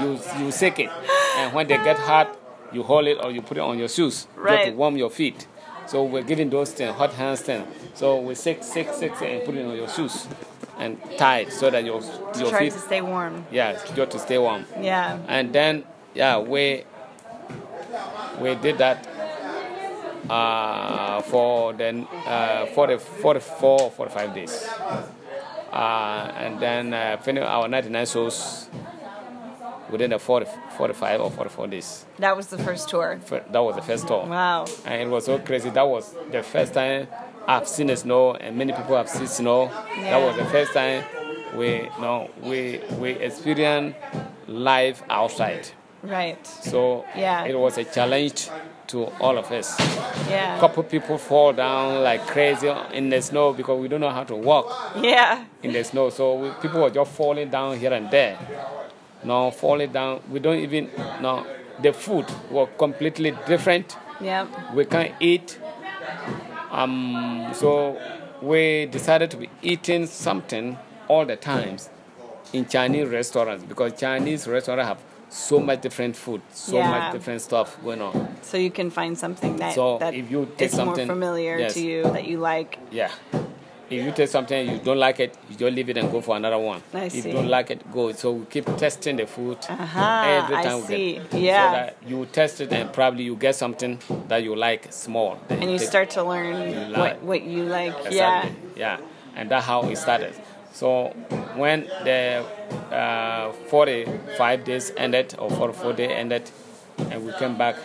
[0.00, 0.08] You
[0.40, 0.90] you shake it.
[1.38, 2.28] And when they get hot,
[2.74, 4.66] you hold it or you put it on your shoes Right.
[4.66, 5.46] to warm your feet.
[5.86, 7.64] So we're giving those things, hot hands things.
[7.94, 10.26] So we shake, shake, shake, and put it on your shoes
[10.82, 12.00] and tie it so that your
[12.40, 13.34] your Trying feet to stay warm.
[13.58, 14.62] yeah, just to stay warm.
[14.80, 15.18] Yeah.
[15.28, 16.82] And then, yeah, we
[18.42, 18.98] we did that.
[20.28, 24.54] uh, for then uh, 40, 44 45 days.
[25.72, 28.68] Uh, and then uh, finish our 99 shows
[29.90, 32.06] within the 40, 45 or 44 days.
[32.18, 33.20] That was the first tour.
[33.50, 34.26] That was the first tour.
[34.26, 34.66] Wow.
[34.84, 35.70] And it was so crazy.
[35.70, 37.08] That was the first time
[37.46, 39.64] I've seen the snow, and many people have seen snow.
[39.96, 40.18] Yeah.
[40.18, 41.04] That was the first time
[41.56, 43.96] we you know we we experienced
[44.48, 45.68] life outside.
[46.02, 46.44] Right.
[46.46, 47.44] So Yeah.
[47.44, 48.48] it was a challenge
[48.88, 49.78] to all of us.
[50.28, 50.58] Yeah.
[50.58, 54.34] couple people fall down like crazy in the snow because we don't know how to
[54.34, 54.66] walk
[55.00, 55.44] Yeah.
[55.62, 56.10] in the snow.
[56.10, 58.38] So we, people were just falling down here and there.
[59.24, 60.20] No, falling down.
[60.30, 61.46] We don't even no.
[61.82, 63.96] The food was completely different.
[64.20, 64.46] Yeah.
[64.74, 65.58] We can't eat.
[66.70, 68.00] Um, so
[68.42, 71.88] we decided to be eating something all the times
[72.52, 75.66] in Chinese restaurants because Chinese restaurants have so hmm.
[75.66, 76.90] much different food, so Yeah.
[76.90, 78.28] much different stuff going on.
[78.42, 81.58] So you can find something that, So that if you take is more something- familiar
[81.58, 81.74] yes.
[81.74, 82.78] to you that you like.
[82.90, 83.10] Yeah.
[83.88, 86.36] If you take something you don't like it, you just leave it and go for
[86.36, 86.82] another one.
[86.92, 87.28] I if see.
[87.28, 88.10] you don't like it, go.
[88.12, 91.12] So we keep testing the food Aha, every I time we see.
[91.30, 91.34] get.
[91.40, 91.70] Yeah.
[91.70, 95.38] So that you test it and probably you get something that you like small.
[95.48, 97.94] And you take- start to learn what, what you like.
[98.10, 98.48] Yeah.
[98.74, 98.98] Yeah.
[99.36, 100.34] And that's how it started.
[100.76, 101.08] So
[101.56, 102.44] when the
[102.94, 106.50] uh, 45 days ended or 44 days ended,
[106.98, 107.76] and we came back,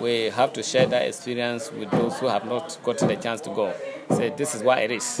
[0.00, 3.50] we have to share that experience with those who have not gotten the chance to
[3.50, 3.74] go.
[4.10, 5.20] Say this is what it is.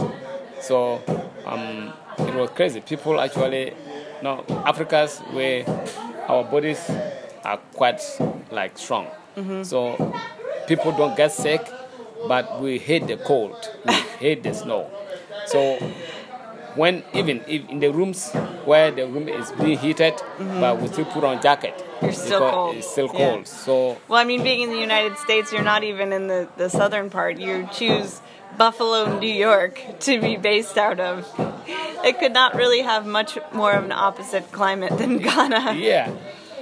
[0.60, 1.02] So
[1.44, 2.80] um, it was crazy.
[2.80, 3.74] People actually,
[4.22, 5.64] no, Africa's where
[6.28, 6.88] our bodies
[7.44, 8.00] are quite
[8.52, 9.08] like strong.
[9.64, 10.14] So
[10.68, 11.66] people don't get sick,
[12.28, 13.56] but we hate the cold.
[13.84, 14.88] We hate the snow.
[15.46, 15.78] So
[16.76, 18.30] when even if in the rooms
[18.64, 20.60] where the room is being heated, mm-hmm.
[20.60, 21.74] but we still put on jacket.
[22.02, 22.76] You're still cold.
[22.76, 23.18] It's still Yeah.
[23.30, 23.46] cold.
[23.48, 26.68] So Well, I mean, being in the United States, you're not even in the, the
[26.68, 27.38] southern part.
[27.38, 28.20] You choose
[28.58, 31.26] Buffalo, New York to be based out of.
[32.04, 35.74] It could not really have much more of an opposite climate than Ghana.
[35.74, 36.10] yeah,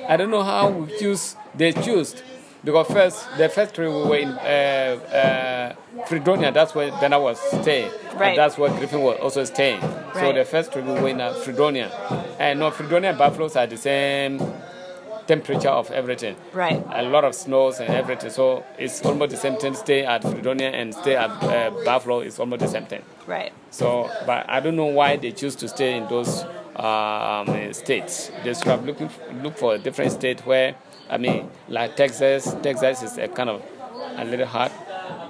[0.09, 1.37] I don't know how we choose.
[1.55, 2.15] They choose
[2.65, 6.53] because first the first trip we were in uh, uh, Fredonia.
[6.53, 7.91] That's where Bernard was staying.
[8.15, 8.31] Right.
[8.31, 9.81] And that's where Griffin was also staying.
[10.15, 11.91] So the first trip we were in uh, Fredonia,
[12.39, 14.41] and no Fredonia and Buffaloes are the same
[15.27, 16.37] temperature of everything.
[16.53, 16.85] Right.
[16.91, 18.31] a lot of snows and everything.
[18.31, 19.75] So it's almost the same thing.
[19.75, 23.03] Stay at Fredonia and stay at uh, Buffalo is almost the same thing.
[23.27, 23.53] Right.
[23.71, 26.45] So, but I don't know why they choose to stay in those
[26.77, 28.31] um, states.
[28.43, 29.11] They should have looking
[29.43, 30.75] look for a different state where,
[31.11, 32.55] I mean, like Texas.
[32.63, 33.63] Texas is a kind of
[34.17, 34.71] a little hot.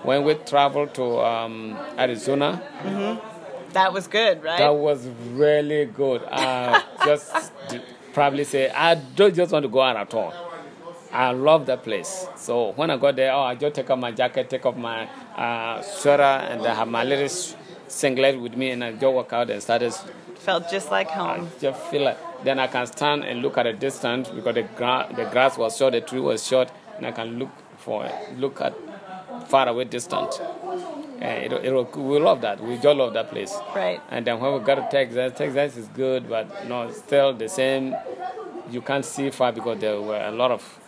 [0.04, 2.62] When we traveled to um, Arizona,
[3.72, 4.58] That was good, right?
[4.58, 6.22] that was really good.
[6.30, 7.52] I just
[8.12, 10.32] probably say I don't just want to go out at all.
[11.10, 12.26] I love that place.
[12.36, 15.08] So when I got there, oh, I just take off my jacket, take off my
[15.36, 17.28] uh, sweater, and I have my little
[17.88, 19.94] singlet with me, and I just walk out and started.
[20.38, 21.48] Felt just like home.
[21.56, 24.62] I just feel like then I can stand and look at a distance because the
[24.62, 28.60] gra- the grass was short, the tree was short, and I can look for look
[28.60, 28.74] at
[29.48, 30.40] far away distance.
[31.20, 32.62] And it, it, we love that.
[32.62, 33.54] We just love that place.
[33.74, 34.00] Right.
[34.10, 37.94] And then when we got to Texas, Texas is good, but no, still the same.
[38.70, 40.78] You can't see far because there were a lot of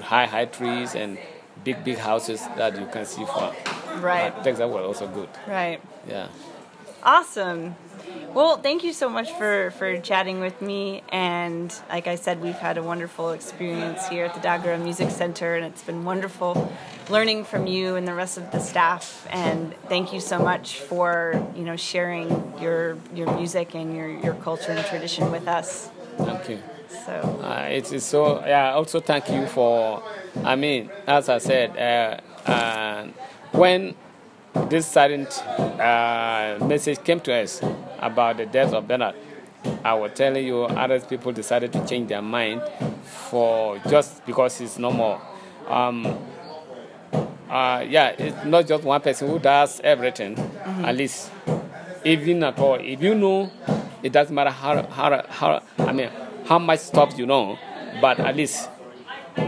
[0.00, 1.18] high, high trees and
[1.62, 3.54] big, big houses that you can see far.
[4.00, 4.32] Right.
[4.34, 5.28] But Texas was also good.
[5.46, 5.80] Right.
[6.08, 6.28] Yeah.
[7.02, 7.74] Awesome.
[8.34, 11.04] Well, thank you so much for, for chatting with me.
[11.10, 15.54] And like I said, we've had a wonderful experience here at the Dagara Music Center,
[15.54, 16.72] and it's been wonderful
[17.08, 19.24] learning from you and the rest of the staff.
[19.30, 22.28] And thank you so much for you know sharing
[22.60, 25.90] your your music and your, your culture and tradition with us.
[26.18, 26.58] Thank you.
[27.06, 28.44] So Uh, it is so.
[28.44, 28.74] Yeah.
[28.74, 30.02] Also, thank you for.
[30.42, 33.06] I mean, as I said, uh, uh,
[33.52, 33.94] when
[34.68, 37.60] this sudden uh, message came to us
[37.98, 39.14] about the death of Bernard,
[39.82, 42.62] I was telling you, other people decided to change their mind
[43.02, 45.20] for just because it's no more.
[45.68, 46.18] Um,
[47.48, 50.38] uh, yeah, it's not just one person who does everything.
[50.64, 51.30] At least,
[52.04, 53.50] even at all, if you know,
[54.02, 55.62] it doesn't matter how how how.
[55.78, 56.10] I mean,
[56.46, 57.58] how much stuff you know,
[58.00, 58.68] but at least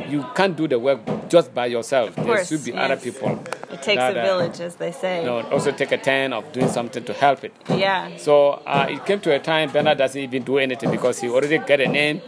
[0.09, 2.14] you can't do the work just by yourself.
[2.16, 3.31] there should be other people.
[3.70, 5.20] it takes that, a uh, village, as they say.
[5.20, 7.55] You know, also take a turn of doing something to help it.
[7.68, 8.16] Yeah.
[8.16, 11.59] So uh, it came to a time Bernard doesn't even do anything because he already
[11.59, 12.20] get a name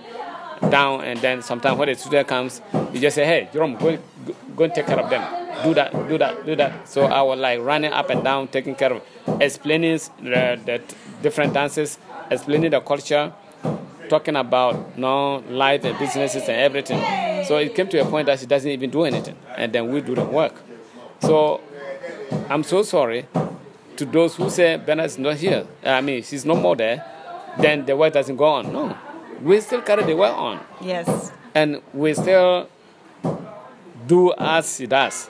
[0.70, 2.60] down, and then sometimes when the student comes,
[2.92, 5.22] you just say, "Hey, Jerome, go, go, go and take care of them.
[5.62, 8.74] Do that, do that, do that." So I was like running up and down, taking
[8.74, 9.02] care of,
[9.40, 10.82] explaining the, the
[11.22, 11.98] different dances,
[12.30, 13.32] explaining the culture,
[14.08, 16.98] talking about you know, life and businesses and everything.
[17.44, 20.00] So it came to a point that she doesn't even do anything, and then we
[20.00, 20.54] do the work.
[21.20, 21.60] So
[22.48, 23.26] I'm so sorry
[23.96, 25.66] to those who say Bernard is not here.
[25.84, 27.04] I mean, she's no more there.
[27.58, 28.72] Then the work doesn't go on.
[28.72, 28.96] No,
[29.42, 30.60] we still carry the work on.
[30.80, 31.32] Yes.
[31.54, 32.68] And we still
[34.06, 35.28] do as she does.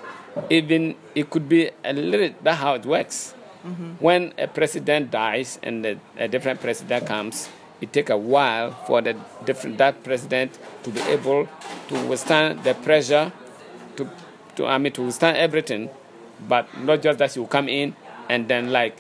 [0.51, 3.35] Even it could be a little, that's how it works.
[3.67, 3.93] Mm-hmm.
[3.99, 7.49] When a president dies and a, a different president comes,
[7.81, 11.49] it takes a while for the different, that president to be able
[11.89, 13.33] to withstand the pressure,
[13.97, 14.09] to,
[14.57, 15.91] to I mean to withstand everything,
[16.49, 17.95] but not just that she will come in
[18.29, 18.97] and then like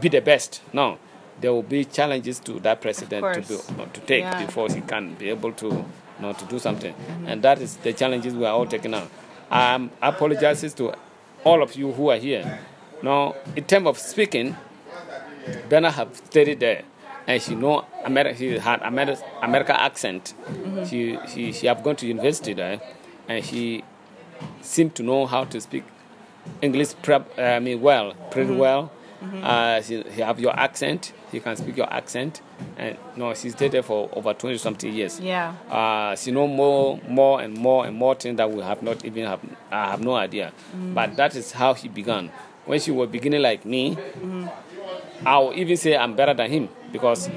[0.00, 0.62] be the best.
[0.72, 0.98] No,
[1.40, 4.44] there will be challenges to that president to be, to take yeah.
[4.44, 5.84] before he can be able to you
[6.20, 7.26] know, to do something, mm-hmm.
[7.26, 9.08] and that is the challenges we are all taking on.
[9.50, 10.94] Um, I apologize to
[11.42, 12.60] all of you who are here.
[13.02, 14.56] Now, in terms of speaking,
[15.68, 16.82] Bernard have studied there,
[17.26, 18.38] and she know America.
[18.38, 20.34] She had America, America accent.
[20.44, 20.84] Mm-hmm.
[20.84, 22.80] She she she have gone to university there,
[23.28, 23.84] and she
[24.60, 25.84] seemed to know how to speak
[26.60, 28.58] English prep, uh, I mean well, pretty mm-hmm.
[28.58, 28.92] well.
[29.22, 29.42] Mm-hmm.
[29.42, 31.12] Uh, she, she have your accent.
[31.32, 32.42] She can speak your accent,
[32.76, 35.18] and no, she stayed there for over twenty something years.
[35.18, 35.54] Yeah.
[35.70, 39.24] Uh, she know more, more and more and more things that we have not even
[39.24, 39.40] have.
[39.70, 40.52] I have no idea.
[40.72, 40.94] Mm-hmm.
[40.94, 42.30] But that is how she began
[42.66, 43.96] when she was beginning like me,
[45.16, 45.28] mm-hmm.
[45.28, 47.30] I'll even say I'm better than him because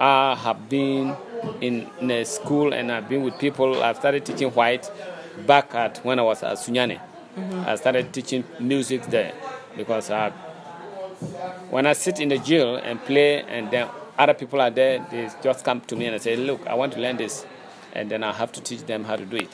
[0.00, 1.16] I have been
[1.60, 3.82] in, in, a school and I've been with people.
[3.82, 4.90] I've started teaching white
[5.46, 7.00] back at when I was at Sunyani.
[7.36, 7.64] Mm-hmm.
[7.68, 9.32] I started teaching music there
[9.76, 10.30] because I,
[11.70, 15.30] when I sit in the gyil and play, and then other people are there, they
[15.42, 17.46] just come to me and say, "Look, I want to learn this,"
[17.92, 19.50] and then I have to teach them how to do it.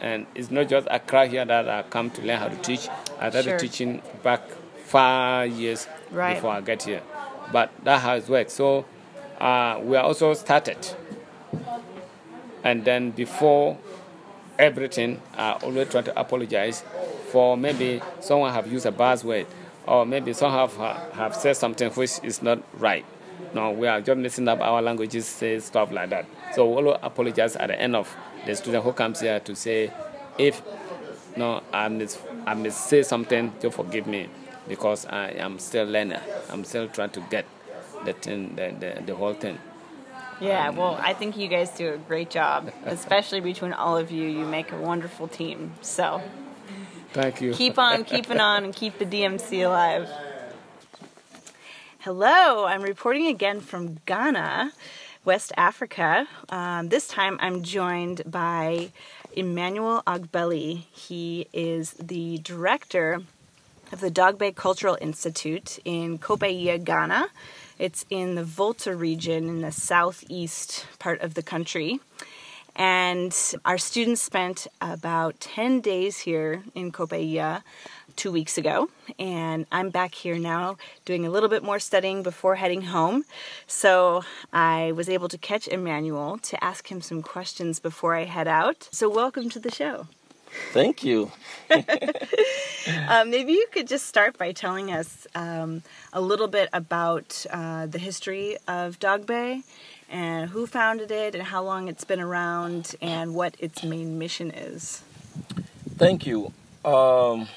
[0.00, 2.88] And it's not just Accra here that I come to learn how to teach.
[3.20, 3.58] I started sure.
[3.58, 4.42] teaching back
[4.84, 6.34] five years right.
[6.34, 7.02] before I get here.
[7.52, 8.54] But that it works.
[8.54, 8.84] So
[9.40, 10.78] uh, we are also started.
[12.62, 13.78] And then before
[14.58, 16.82] everything, I always try to apologize
[17.30, 19.46] for maybe someone have used a buzzword
[19.86, 20.74] or maybe some have,
[21.12, 23.04] have said something which is not right.
[23.52, 26.26] No, we are just messing up our languages, say stuff like that.
[26.54, 28.14] So we will apologize at the end of
[28.46, 29.92] the student who comes here to say,
[30.38, 30.62] if
[31.36, 34.28] no, I miss, I miss say something, just forgive me
[34.68, 36.22] because I am still learner.
[36.50, 37.44] I'm still trying to get
[38.04, 39.58] the thing, the, the, the whole thing.
[40.40, 44.10] Yeah, um, well, I think you guys do a great job, especially between all of
[44.10, 44.26] you.
[44.26, 45.72] You make a wonderful team.
[45.80, 46.20] So,
[47.12, 47.52] thank you.
[47.52, 50.10] Keep on keeping on and keep the DMC alive.
[52.00, 54.72] Hello, I'm reporting again from Ghana.
[55.24, 56.28] West Africa.
[56.50, 58.92] Um, this time I'm joined by
[59.34, 60.84] Emmanuel Agbeli.
[60.92, 63.22] He is the director
[63.92, 67.26] of the Dagbe Cultural Institute in Kopeyia, Ghana.
[67.78, 72.00] It's in the Volta region in the southeast part of the country.
[72.76, 77.62] And our students spent about 10 days here in Kopeyia
[78.16, 82.56] two weeks ago, and I'm back here now doing a little bit more studying before
[82.56, 83.24] heading home.
[83.66, 88.48] So I was able to catch Emmanuel to ask him some questions before I head
[88.48, 88.88] out.
[88.92, 90.06] So, welcome to the show.
[90.72, 91.30] Thank you.
[91.70, 97.86] uh, maybe you could just start by telling us um, a little bit about uh,
[97.86, 99.62] the history of Dagbe
[100.10, 104.50] and who founded it and how long it's been around and what its main mission
[104.50, 105.02] is.
[105.96, 106.52] Thank you.
[106.84, 107.48] Um,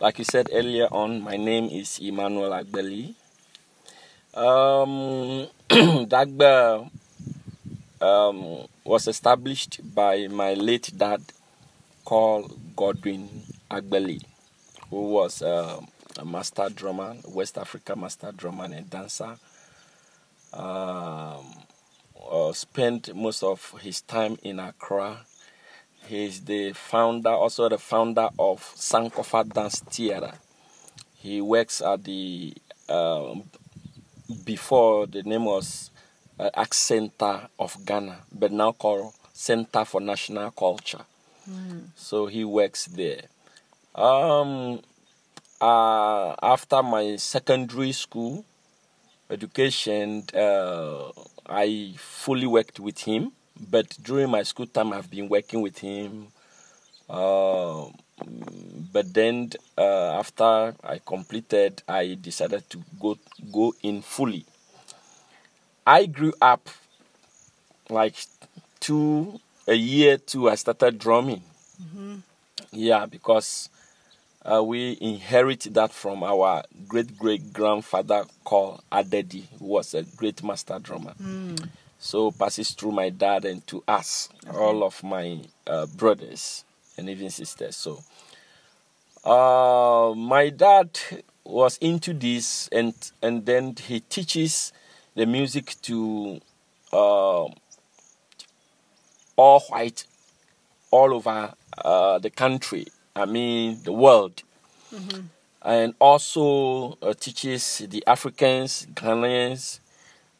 [0.00, 3.14] like you said earlier on, my name is Emmanuel Agbeli.
[4.34, 5.48] Um,
[6.06, 6.90] Dagbe
[8.00, 11.22] um, was established by my late dad
[12.06, 13.28] called Godwin
[13.70, 14.22] Agbeli,
[14.88, 15.78] who was uh,
[16.16, 19.36] a master drummer, West Africa master drummer and dancer.
[20.54, 21.44] Um,
[22.30, 25.18] uh, spent most of his time in Accra
[26.08, 30.34] He's the founder, also the founder of Sankofa Dance Theater.
[31.16, 32.54] He works at the
[32.88, 33.42] um,
[34.44, 35.90] before the name was
[36.38, 41.04] uh, Center of Ghana, but now called Center for National Culture.
[41.94, 43.22] So he works there.
[43.94, 44.80] Um,
[45.60, 48.44] uh, after my secondary school
[49.30, 51.10] education, uh,
[51.48, 56.28] I fully worked with him but during my school time, I've been working with him.
[57.08, 57.86] Uh,
[58.92, 63.18] but then uh, after I completed, I decided to go
[63.52, 64.44] go in fully.
[65.86, 66.68] I grew up
[67.88, 68.16] like
[68.80, 70.48] two a year two.
[70.48, 71.42] I started drumming.
[71.82, 72.16] Mm-hmm.
[72.72, 73.68] Yeah, because
[74.44, 80.42] uh, we inherit that from our great great grandfather called Adedi, who was a great
[80.42, 81.14] master drummer.
[81.22, 81.68] Mm.
[81.98, 84.56] So passes through my dad and to us, okay.
[84.56, 86.64] all of my uh, brothers
[86.96, 87.76] and even sisters.
[87.76, 88.02] So
[89.26, 90.88] Uh, my dad
[91.42, 94.72] was into this, and and then he teaches
[95.16, 96.38] the music to
[96.92, 97.48] uh,
[99.36, 100.04] all white
[100.90, 102.86] all over uh, the country.
[103.14, 104.42] I mean, the world.
[105.62, 109.80] And also uh, teaches the Africans, Ghanaians,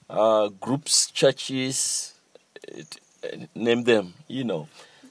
[0.08, 2.14] uh, groups, churches,
[2.72, 4.68] uh, name them, you know.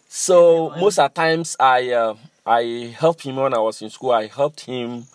[0.08, 2.16] So most of the times I uh,
[2.46, 4.12] I helped him when I was in school.
[4.12, 5.06] I helped him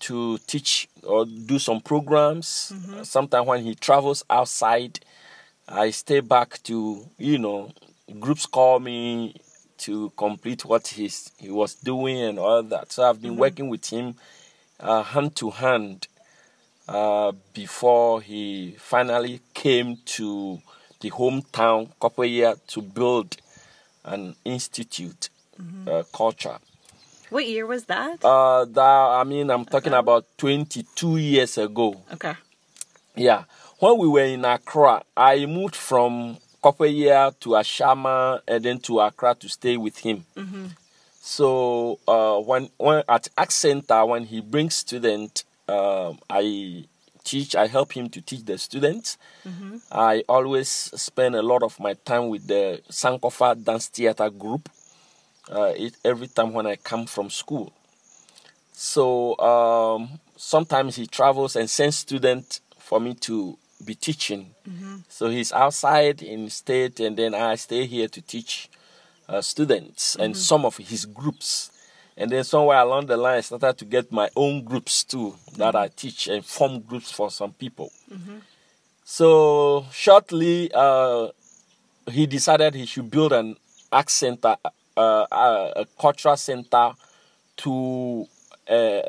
[0.00, 2.72] to teach or do some programs.
[3.02, 4.98] Sometimes when he travels outside,
[5.68, 7.70] I stay back to you know
[8.20, 9.34] groups call me
[9.78, 12.92] to complete what he's he was doing and all that.
[12.92, 14.14] So I've been working with him
[14.80, 16.08] uh, hand to hand
[16.88, 20.60] uh, before he finally came to
[21.00, 23.36] the hometown Kopeyia to build
[24.04, 25.30] an institute
[25.86, 26.58] uh, culture.
[27.30, 28.24] What year was that?
[28.24, 32.00] Uh, that I mean, I'm talking about 22 years ago.
[32.12, 32.34] okay.
[33.16, 33.44] Yeah.
[33.78, 39.34] When we were in Accra, I moved from Kopeyia to Ashama and then to Accra
[39.34, 40.24] to stay with him.
[41.20, 46.84] So uh, when when at Act Center, when he brings student, um, I
[47.22, 47.54] teach.
[47.54, 49.18] I help him to teach the students.
[49.92, 54.68] I always spend a lot of my time with the Sankofa Dance Theater group.
[55.50, 57.72] Uh, it, every time when I come from school.
[58.72, 64.54] So um, sometimes he travels and sends students for me to be teaching.
[65.08, 68.68] So he's outside in state, and then I stay here to teach
[69.28, 71.70] uh, students and some of his groups.
[72.16, 75.74] And then somewhere along the line, I started to get my own groups too that
[75.74, 77.90] I teach and form groups for some people.
[79.04, 81.28] So shortly, uh,
[82.10, 83.56] he decided he should build an
[83.90, 84.56] art center,
[84.96, 86.92] uh, uh, a cultural center
[87.58, 88.26] to
[88.68, 89.02] uh,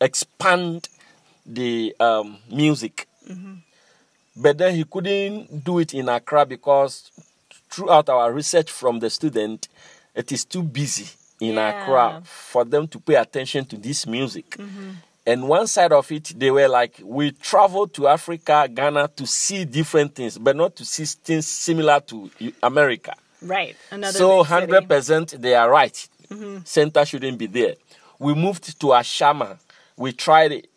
[0.00, 0.88] expand
[1.44, 3.06] the um, music.
[4.36, 7.10] But then he couldn't do it in Accra because
[7.70, 9.68] throughout our research from the student,
[10.14, 11.06] it is too busy
[11.40, 11.82] in Yeah.
[11.82, 14.50] Accra for them to pay attention to this music.
[14.50, 14.90] Mm-hmm.
[15.26, 19.64] And one side of it, they were like, we travel to Africa, Ghana to see
[19.64, 22.30] different things, but not to see things similar to
[22.62, 23.14] America.
[23.40, 23.76] Right.
[23.90, 26.08] Another So hundred percent they are right.
[26.28, 26.58] Mm-hmm.
[26.64, 27.74] Center shouldn't be there.
[28.18, 29.58] We moved to Ashama.
[29.96, 30.68] We tried it.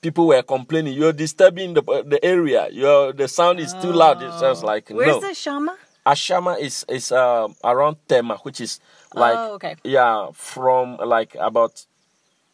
[0.00, 2.68] People were complaining, you're disturbing the, the area.
[2.70, 4.22] Your the sound is too loud.
[4.22, 5.20] It sounds like Where's no.
[5.20, 5.76] the Shama?
[6.06, 8.80] Ashama is is um around Tema, which is
[9.14, 9.76] like Oh, okay.
[9.84, 11.84] yeah, from like about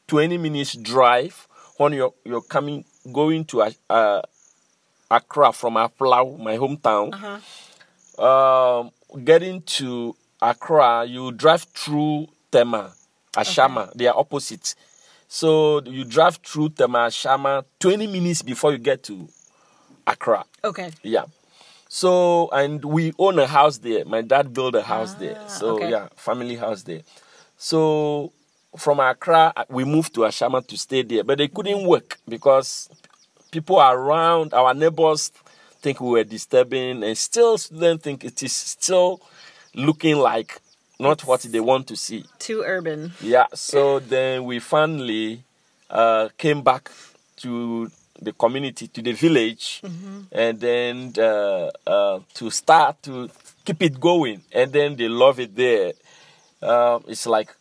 [0.09, 4.23] twenty minutes drive when you're you're coming going to uh,
[5.11, 7.13] Accra from Aflao, my hometown.
[8.19, 8.91] Um,
[9.25, 12.93] getting to Accra, you drive through Tema,
[13.35, 13.93] Ashama.
[13.95, 14.75] They are opposite.
[15.29, 19.29] So you drive through Tema, Ashama, twenty minutes before you get to
[20.07, 20.45] Accra.
[20.63, 20.91] Okay.
[21.03, 21.25] Yeah.
[21.89, 24.05] So and we own a house there.
[24.05, 25.49] My dad built a house ah, there.
[25.49, 25.91] So okay.
[25.91, 27.03] yeah, family house there.
[27.57, 28.33] So
[28.77, 32.89] from Accra, we moved to Ashama to stay there, but they couldn't work because
[33.51, 35.31] people around our neighbors
[35.81, 39.21] think we were disturbing, and still students think it is still
[39.75, 40.61] looking like
[40.99, 42.25] not what they want to see.
[42.39, 43.13] Too urban.
[43.21, 45.45] Yeah, so then we finally
[45.91, 46.91] uh, came back
[47.39, 47.91] to
[48.21, 49.83] the community, to the village,
[50.33, 53.29] and then uh, uh, to start to
[53.65, 54.43] keep it going.
[54.53, 55.93] And then they love it there.
[56.63, 57.55] Uh, it's like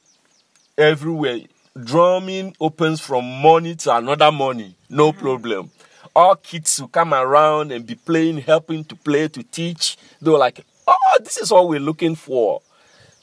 [0.77, 1.39] everywhere.
[1.83, 5.71] Drumming opens from morning to another morning, no problem.
[6.15, 9.97] All kids will come around and be playing, helping to play, to teach.
[10.21, 12.61] They were like, oh, this is what we're looking for.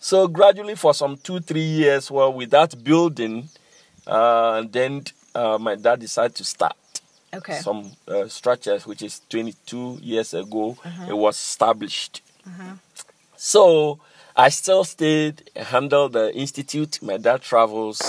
[0.02, 3.48] So gradually, for some two, three years, well, with that building,
[4.06, 6.74] uh, and then uh, my dad decided to start
[7.32, 7.52] Okay.
[7.60, 10.76] some uh, structures, which is 22 years ago,
[11.08, 12.22] it was established.
[13.36, 14.00] So
[14.34, 17.00] I still stayed, handled the institute.
[17.02, 18.00] My dad travels,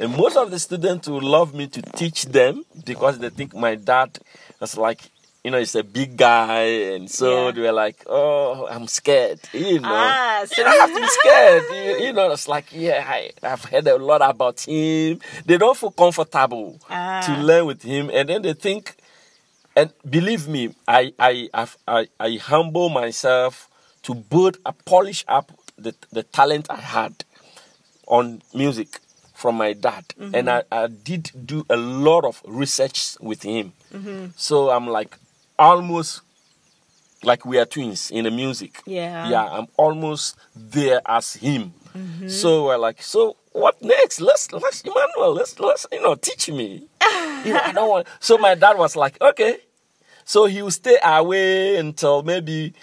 [0.00, 3.76] and most of the students would love me to teach them because they think my
[3.76, 4.18] dad
[4.60, 5.02] was like,
[5.48, 7.52] you know, he's a big guy, and so Yeah.
[7.52, 9.88] they were like, "Oh, I'm scared," you know.
[9.90, 11.62] Ah, so- you don't have to be scared.
[11.72, 15.20] You, you know, it's like, yeah, I, I've heard a lot about him.
[15.46, 17.40] They don't feel comfortable to Ah.
[17.40, 18.96] learn with him, and then they think
[19.74, 23.68] and believe me, I I I've- I, I humble myself
[24.02, 27.14] to build, uh, polish up the the talent I had
[28.06, 29.00] on music
[29.34, 33.72] from my dad, and I, I did do a lot of research with him.
[34.36, 35.16] So I'm like
[35.58, 36.22] almost
[37.22, 38.80] like we are twins in the music.
[38.86, 39.28] Yeah.
[39.28, 41.74] yeah, I'm almost there as him.
[41.96, 42.28] Mm-hmm.
[42.28, 44.20] So we're like, so what next?
[44.20, 46.86] Let's let's Emmanuel, let's let's you know teach me.
[47.44, 48.06] you know, I don't want.
[48.20, 49.58] So my dad was like, okay.
[50.24, 52.74] So he will stay away until maybe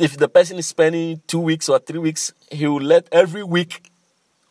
[0.00, 3.90] if the person is spending two weeks or three weeks, he will let every week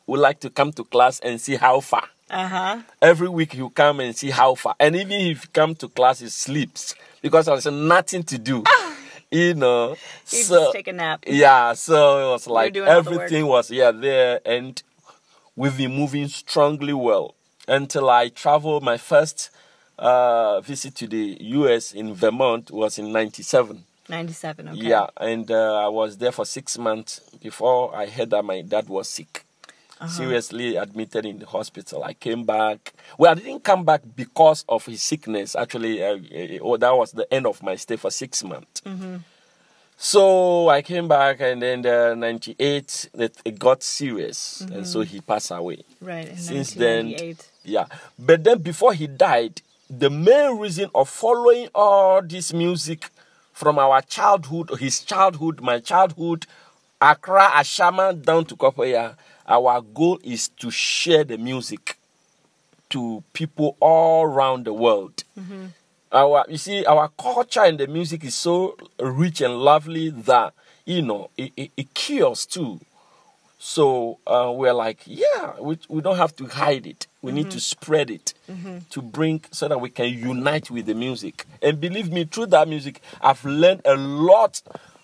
[0.05, 2.03] would like to come to class and see how far.
[2.33, 2.81] Uh huh.
[2.99, 4.75] Every week he'll come and see how far.
[4.79, 8.63] And even if he come to class, he sleeps because there's nothing to do.
[9.31, 9.95] you know.
[10.25, 11.25] So just take a nap.
[11.27, 13.19] yeah, so it was like doing all the work.
[13.21, 14.81] everything was yeah there, and
[15.55, 17.35] we've been moving strongly well
[17.67, 18.83] until I traveled.
[18.83, 19.51] My first
[19.99, 21.93] uh, visit to the U.S.
[21.93, 23.83] in Vermont was in '97.
[24.09, 24.69] 97.
[24.69, 24.79] Okay.
[24.81, 28.89] Yeah, and uh, I was there for six months before I heard that my dad
[28.89, 29.42] was sick.
[30.03, 30.11] Uh-huh.
[30.11, 32.03] Seriously admitted in the hospital.
[32.03, 32.93] I came back.
[33.17, 35.55] Well, I didn't come back because of his sickness.
[35.55, 38.81] Actually, uh, uh, oh, that was the end of my stay for six months.
[38.81, 39.17] Mm-hmm.
[39.95, 45.21] So I came back, and then the '98 it, it got serious, and so he
[45.21, 45.83] passed away.
[46.01, 46.27] Right.
[46.27, 47.15] In Since then,
[47.63, 47.85] yeah.
[48.19, 53.09] But then before he died, the main reason of following all this music
[53.53, 56.45] from our childhood, his childhood, my childhood,
[56.99, 59.15] Accra, Ashama, down to Kopeyia,
[59.47, 61.97] our goal is to share the music
[62.89, 65.23] to people all around the world.
[65.39, 65.65] Mm-hmm.
[66.11, 70.53] Our, you see, our culture and the music is so rich and lovely that
[70.85, 72.79] you know it, it, it cures too.
[73.57, 77.07] So uh, we're like, yeah, we, we don't have to hide it.
[77.21, 77.59] We need to mm-hmm.
[77.59, 78.79] spread it mm-hmm.
[78.89, 81.45] to bring so that we can unite with the music.
[81.61, 84.61] And believe me, through that music, I've learned a lot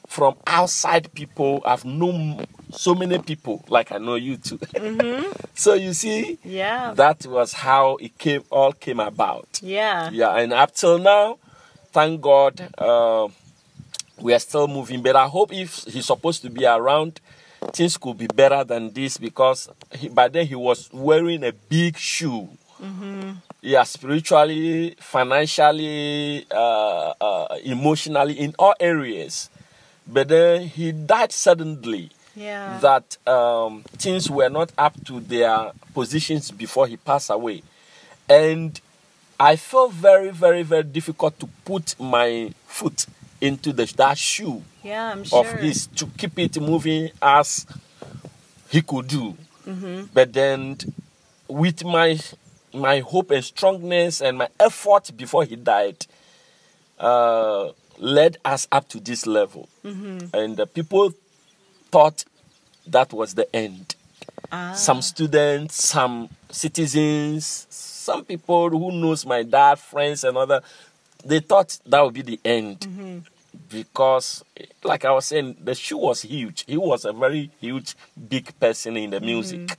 [0.10, 1.62] from outside people.
[1.66, 4.60] I've known so many people, like I know you too.
[5.53, 6.93] so you see, Yeah.
[6.95, 9.60] that was how it came all came about.
[9.62, 10.10] yeah.
[10.12, 11.38] Yeah, and up till now,
[11.91, 13.28] thank God, uh,
[14.20, 15.01] we are still moving.
[15.03, 17.22] But I hope if he's supposed to be around,
[17.74, 21.97] things could be better than this because he, by then he was wearing a big
[21.97, 22.49] shoe.
[23.62, 29.49] Yeah, spiritually, financially, uh, uh, emotionally, in all areas.
[30.12, 32.80] But then he died suddenly Yeah.
[32.82, 37.62] that um, things were not up to their positions before he passed away.
[38.28, 38.80] And
[39.39, 43.05] I felt very, very, very difficult to put my foot
[43.41, 45.39] into the, that shoe yeah, I'm sure.
[45.39, 47.66] of his to keep it moving as
[48.70, 49.36] he could do.
[49.68, 50.05] Mm-hmm.
[50.14, 50.78] But then,
[51.47, 52.20] with my
[52.74, 56.05] my hope and strongness and my effort before he died,
[56.99, 57.70] uh,
[58.00, 59.70] led us up to this level.
[59.86, 60.36] Mm-hmm.
[60.36, 61.14] And the people
[61.91, 62.26] thought
[62.88, 63.95] that was the end.
[64.52, 64.74] Ah.
[64.74, 70.62] Some students, some citizens, some people who knows my dad, friends and other,
[71.24, 72.80] they thought that would be the end.
[72.80, 73.20] Mm-hmm.
[73.70, 74.43] Because,
[74.84, 76.66] like I was saying, the shoe was huge.
[76.66, 77.95] He was a very huge,
[78.30, 79.76] big person in the music.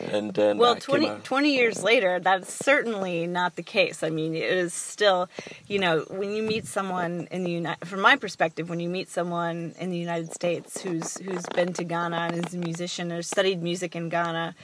[0.00, 0.58] And then.
[0.58, 4.02] Well, I 20, 20 years later, that's certainly not the case.
[4.02, 5.28] I mean, it is still,
[5.68, 9.08] you know, when you meet someone in the United, from my perspective, when you meet
[9.08, 13.22] someone in the United States who's who's been to Ghana and is a musician or
[13.22, 14.54] studied music in Ghana,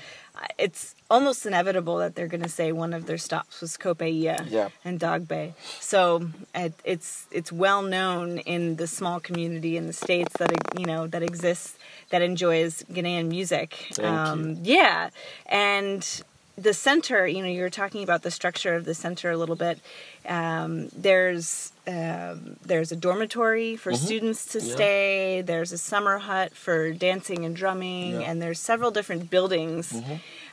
[0.59, 4.69] it's almost inevitable that they're going to say one of their stops was Kopeyia Yeah.
[4.85, 5.55] and Dagbe.
[5.81, 10.85] So it, it's it's well known in the small community in the states that you
[10.87, 11.78] know that exists
[12.11, 13.93] that enjoys Ghanaian music.
[14.03, 15.11] Um, Yeah,
[15.47, 16.23] and
[16.57, 17.27] the center.
[17.27, 19.79] You know, you were talking about the structure of the center a little bit.
[20.29, 24.69] Um, there's um, there's a dormitory for students to Mm-hmm.
[24.69, 24.75] Yeah.
[24.75, 25.43] stay.
[25.43, 28.21] There's a summer hut for dancing and drumming, Yeah.
[28.21, 28.31] Mm-hmm.
[28.31, 29.85] and there's several different buildings.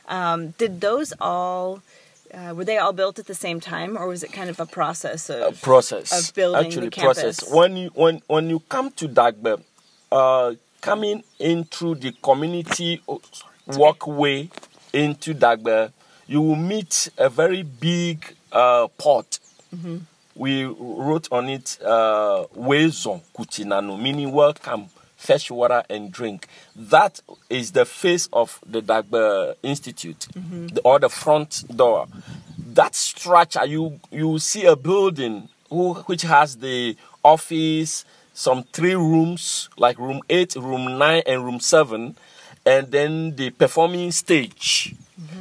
[0.08, 1.82] Um, did those all?
[2.34, 4.66] Uh, were they all built at the same time, or was it kind of a
[4.66, 7.18] process of process of building the actually campus?
[7.40, 9.60] process when you when when you come to Dagbe,
[10.12, 13.20] uh, coming in through the community oh,
[13.66, 14.48] walkway
[14.92, 15.92] into Dagbe,
[16.26, 19.38] you will meet a very big uh, pot.
[19.74, 19.98] Mm-hmm.
[20.34, 26.46] We wrote on it uh, "Wezon Kutinano," meaning welcome, fetch water and drink.
[26.74, 30.66] That is the face of the Dagbe Institute, Mm-hmm.
[30.68, 32.06] the, or the front door.
[32.58, 38.04] That structure, you you see a building who, which has the office,
[38.36, 42.16] some three rooms, like room eight, room nine, and room seven,
[42.66, 44.94] and then the performing stage,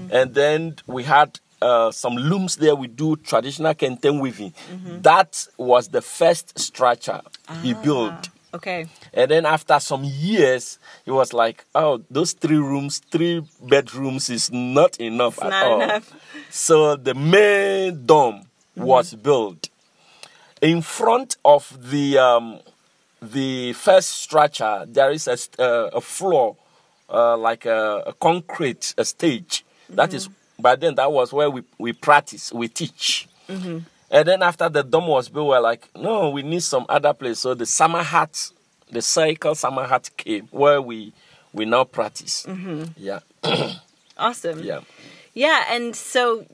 [0.10, 1.39] and then we had.
[1.62, 4.54] Uh, some looms there we do traditional kente weaving.
[5.02, 7.22] That was the first structure
[7.64, 8.30] he built.
[8.54, 8.86] Okay.
[9.14, 14.52] And then after some years, he was like, "Oh, those three rooms, three bedrooms is
[14.52, 16.14] not enough It's at not all." enough.
[16.52, 18.43] So the main dome
[18.76, 19.70] was built
[20.62, 22.60] in front of the um,
[23.32, 24.86] the first structure.
[24.88, 26.56] There is a, uh, a floor
[27.10, 29.64] uh, like a, a concrete a stage.
[29.90, 33.28] That is, by then that was where we, we practice, we teach.
[33.48, 37.14] And then after the dome was built, we were like, no, we need some other
[37.14, 37.40] place.
[37.40, 38.52] So the summer hut,
[38.92, 41.14] the cycle summer hut came where we
[41.54, 42.46] we now practice.
[42.98, 43.20] Yeah,
[44.18, 44.64] Awesome.
[44.64, 44.82] yeah.
[45.34, 46.46] Yeah, and so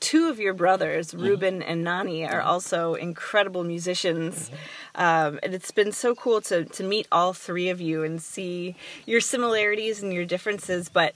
[0.00, 4.50] two of your brothers, Ruben and Nani, are also incredible musicians.
[4.94, 8.76] Um, and it's been so cool to, to meet all three of you and see
[9.06, 11.14] your similarities and your differences, but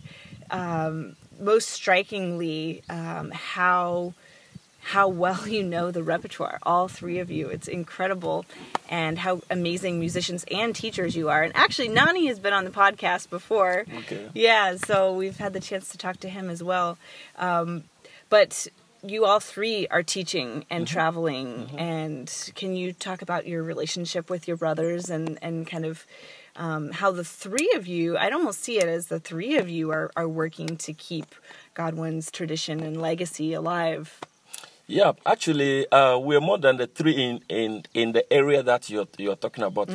[0.51, 4.15] um, most strikingly, um, how
[4.85, 7.49] how well you know the repertoire, all three of you.
[7.49, 8.45] It's incredible,
[8.89, 11.43] and how amazing musicians and teachers you are.
[11.43, 13.87] And actually, Nani has been on the podcast before.
[13.99, 14.29] Okay.
[14.35, 16.99] Yeah, so we've had the chance to talk to him as well.
[17.39, 17.85] Um,
[18.33, 18.67] but
[19.03, 24.49] you all three are teaching and traveling, and can you talk about your relationship with
[24.49, 26.07] your brothers and and kind of
[26.57, 28.17] um, how the three of you?
[28.17, 31.35] I'd almost see it as the three of you are are working to keep
[31.75, 34.19] Godwin's tradition and legacy alive.
[34.87, 39.07] Yeah, actually, uh, we're more than the three in, in, in the area that you're,
[39.17, 39.89] you're talking about.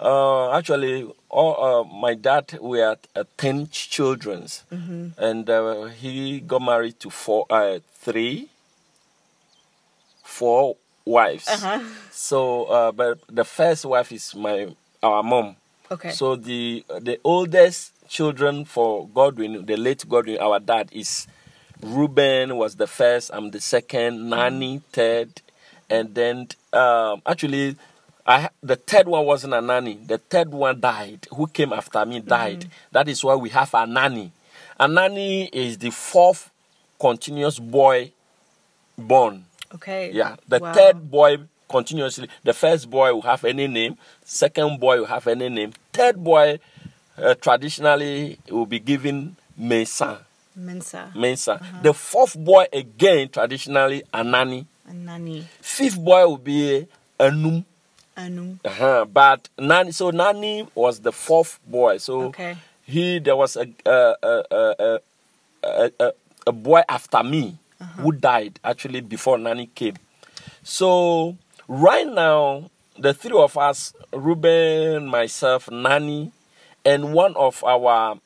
[0.00, 4.46] Uh, actually, all, uh, my dad, we had uh, 10 children,
[5.18, 8.48] and uh, he got married to four, uh, three,
[10.22, 11.48] four wives.
[12.12, 14.68] So, uh, but the first wife is my
[15.02, 15.56] our mom.
[15.90, 16.10] Okay.
[16.10, 21.26] So the the oldest children for Godwin, the late Godwin, our dad is
[21.82, 23.30] Reuben was the first.
[23.32, 24.28] I'm the second.
[24.28, 25.40] Nani third,
[25.88, 27.76] and then um, actually,
[28.28, 29.98] I the third one wasn't a nanny.
[30.06, 31.26] The third one died.
[31.34, 32.68] Who came after me died.
[32.92, 34.30] That is why we have a nanny.
[34.78, 36.50] A nanny is the fourth
[37.00, 38.12] continuous boy
[38.98, 39.44] born.
[39.74, 40.10] okay.
[40.12, 40.72] Yeah, the Wow.
[40.74, 42.28] third boy continuously.
[42.44, 43.96] The first boy will have any name.
[44.24, 45.72] Second boy will have any name.
[45.92, 46.58] Third boy,
[47.16, 50.20] uh, traditionally, will be given Mensa.
[50.56, 51.52] Mensa Mensa.
[51.52, 51.82] Uh-huh.
[51.82, 54.66] The fourth boy again, traditionally, Anani.
[54.88, 56.86] and Nani Fifth boy will be
[57.20, 57.64] Anum.
[58.18, 58.58] Anu.
[58.64, 59.04] Uh-huh.
[59.06, 61.98] But Nani, so Nani was the fourth boy.
[61.98, 62.56] So Okay.
[62.84, 64.42] he, there was a a a
[65.62, 66.12] a, a,
[66.46, 68.02] a, boy after me Uh-huh.
[68.02, 69.94] who died actually before Nani came.
[70.64, 71.36] So
[71.68, 76.32] right now, the three of us, Ruben, myself, Nani,
[76.84, 78.18] and one of our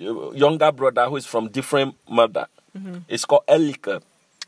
[0.00, 2.46] uh, younger brother who is from different mother.
[2.76, 2.98] Mm-hmm.
[3.08, 4.02] It's called Elika.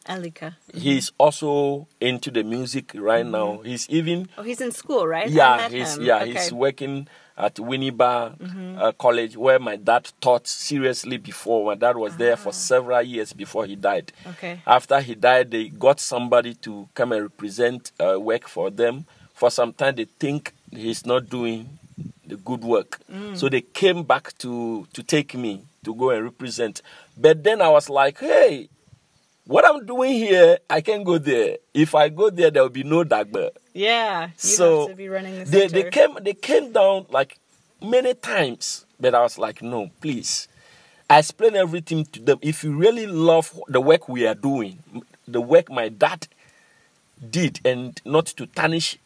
[0.08, 0.54] Alika.
[0.74, 3.58] He's also into the music right now.
[3.64, 5.28] He's even Oh, he's in school, right?
[5.28, 6.02] Yeah, he's him.
[6.04, 6.30] yeah, Okay.
[6.30, 6.38] Mm-hmm.
[6.38, 11.66] he's working at Winneba uh, College where my dad taught seriously before.
[11.66, 14.12] My dad was there for several years before he died.
[14.26, 14.30] Ah.
[14.30, 14.60] Okay.
[14.66, 19.04] After he died, they got somebody to come and represent uh, work for them.
[19.34, 21.78] For some time, they think he's not doing
[22.26, 23.36] the good work, Mm.
[23.38, 26.82] so they came back to to take me to go and represent.
[27.16, 28.68] But then I was like, hey.
[29.48, 31.56] What I'm doing here, I can go there.
[31.72, 33.48] If I go there, there will be no Dagbe.
[33.72, 34.26] Yeah.
[34.26, 37.38] You so have to be running the they, they came they came down like
[37.80, 40.48] many times but i was like no please.
[41.08, 42.38] I explained everything to them.
[42.42, 44.80] If you really love the work we are doing
[45.26, 46.28] the work my dad
[47.30, 48.98] did and not to tarnish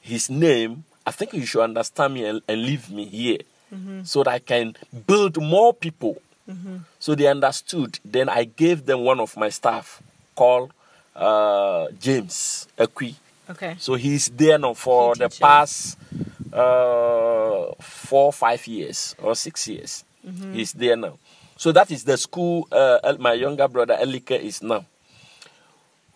[0.00, 3.38] his name i think you should understand me and, and leave me here.
[3.74, 4.04] Mm-hmm.
[4.04, 4.76] So that i can
[5.06, 6.22] build more people
[6.98, 10.02] so they understood then i gave them one of my staff
[10.34, 10.72] called
[11.16, 13.14] uh, james Ekwi.
[13.50, 13.74] Okay.
[13.78, 15.98] So he's there now for He the past
[16.52, 20.04] uh, four, five years or six years.
[20.26, 20.52] Mm-hmm.
[20.54, 21.18] He's there now.
[21.56, 24.84] So that is the school uh, my younger brother Elike is now.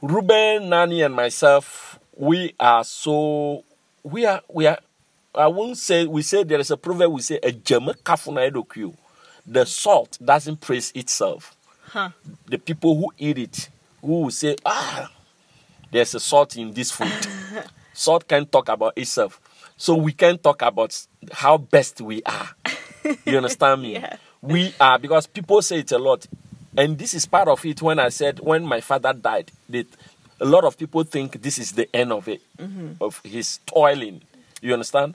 [0.01, 3.65] Ruben, Nani, and myself, we are so
[4.05, 4.79] we are we are.
[5.35, 8.95] I won't say we say there is a proverb we say a jama kafuna edokyu.
[9.47, 11.57] The salt doesn't praise itself.
[11.87, 12.11] Huh.
[12.47, 13.69] The people who eat it,
[14.01, 15.11] who will say, ah,
[15.91, 17.13] there's a salt in this food.
[17.93, 19.41] salt can't talk about itself.
[19.77, 22.51] So we can't talk about how best we are.
[23.27, 23.95] You understand me?
[23.95, 24.17] Yeah.
[24.41, 26.27] We are because people say it a lot.
[26.77, 29.87] And this is part of it when I said when my father died, that
[30.41, 32.43] a lot of people think this is the end of it,
[33.01, 34.23] of his toiling.
[34.61, 35.15] You understand?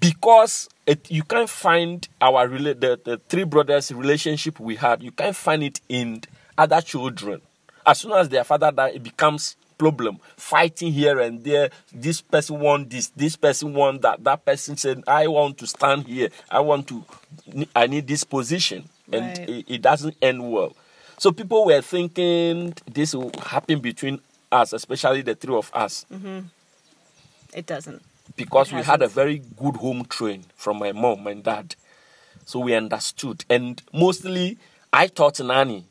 [0.00, 5.02] Because it, you can't find our rela- the, the three brothers relationship we had.
[5.02, 6.22] You can't find it in
[6.56, 7.40] other children.
[7.84, 10.18] As soon as their father died, it becomes problem.
[10.36, 11.70] Fighting here and there.
[11.92, 13.08] This person want this.
[13.16, 14.22] This person want that.
[14.22, 16.28] That person said, "I want to stand here.
[16.48, 17.04] I want to.
[17.74, 19.48] I need this position," and Right.
[19.50, 20.76] it, it doesn't end well.
[21.18, 24.20] So people were thinking this will happen between
[24.52, 26.40] us, especially the three of us mm-hmm.
[27.54, 28.02] It doesn't.
[28.36, 31.74] Because we had a very good home train from my mom and dad.
[32.44, 33.44] So we understood.
[33.48, 34.58] And mostly,
[34.92, 35.84] I taught Nani.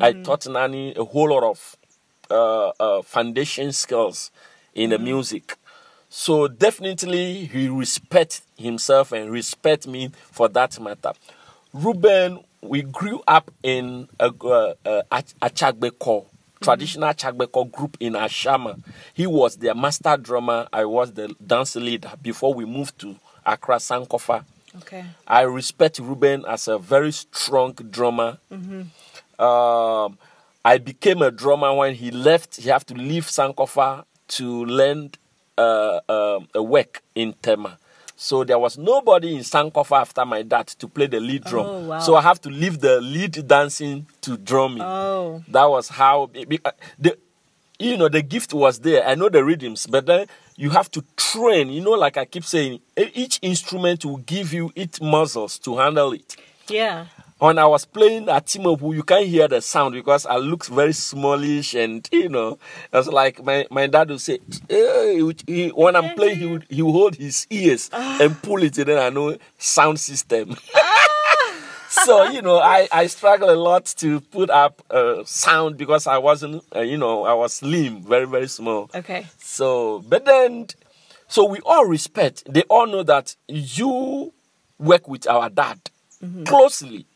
[0.00, 1.76] I taught Nani a whole lot of
[2.30, 4.30] uh, uh, foundation skills
[4.74, 5.56] in the music.
[6.08, 11.12] So definitely, he respect himself and respect me for that matter.
[11.72, 16.26] Ruben, we grew up in a, uh, uh, Ach- Achagbeko,
[16.60, 18.80] traditional Chagbeko group in Ashama.
[19.14, 20.68] He was their master drummer.
[20.72, 24.44] I was the dance leader before we moved to Accra Sankofa.
[24.76, 25.04] Okay.
[25.26, 28.38] I respect Ruben as a very strong drummer.
[28.52, 28.82] Hmm.
[29.42, 30.18] Um,
[30.64, 32.56] I became a drummer when he left.
[32.56, 35.10] He had to leave Sankofa to learn
[35.58, 37.78] uh, um, a work in Tema.
[38.22, 41.64] So there was nobody in Sankofa after my dad to play the lead drum.
[41.64, 42.00] Oh, wow.
[42.00, 44.82] So I have to leave the lead dancing to drumming.
[44.82, 45.42] Oh.
[45.48, 47.16] That was how uh, the
[47.78, 49.06] you know the gift was there.
[49.06, 51.70] I know the rhythms, but then you have to train.
[51.70, 56.12] You know, like I keep saying, each instrument will give you its muscles to handle
[56.12, 56.36] it.
[56.68, 57.06] Yeah.
[57.40, 60.92] When I was playing at Timobu, you can't hear the sound because I look very
[60.92, 62.58] smallish and you know,
[62.92, 66.82] it's like my, my dad would say, "Eh," he when I'm playing, he would, he
[66.82, 70.54] would hold his ears and pull it, and then I know sound system.
[71.88, 76.18] so you know, I, I struggle a lot to put up uh, sound because I
[76.18, 78.90] wasn't, uh, you know, I was slim, very very small.
[78.94, 79.26] Okay.
[79.38, 80.66] So, but then,
[81.26, 82.42] so we all respect.
[82.52, 84.34] They all know that you
[84.78, 85.78] work with our dad
[86.44, 87.06] closely.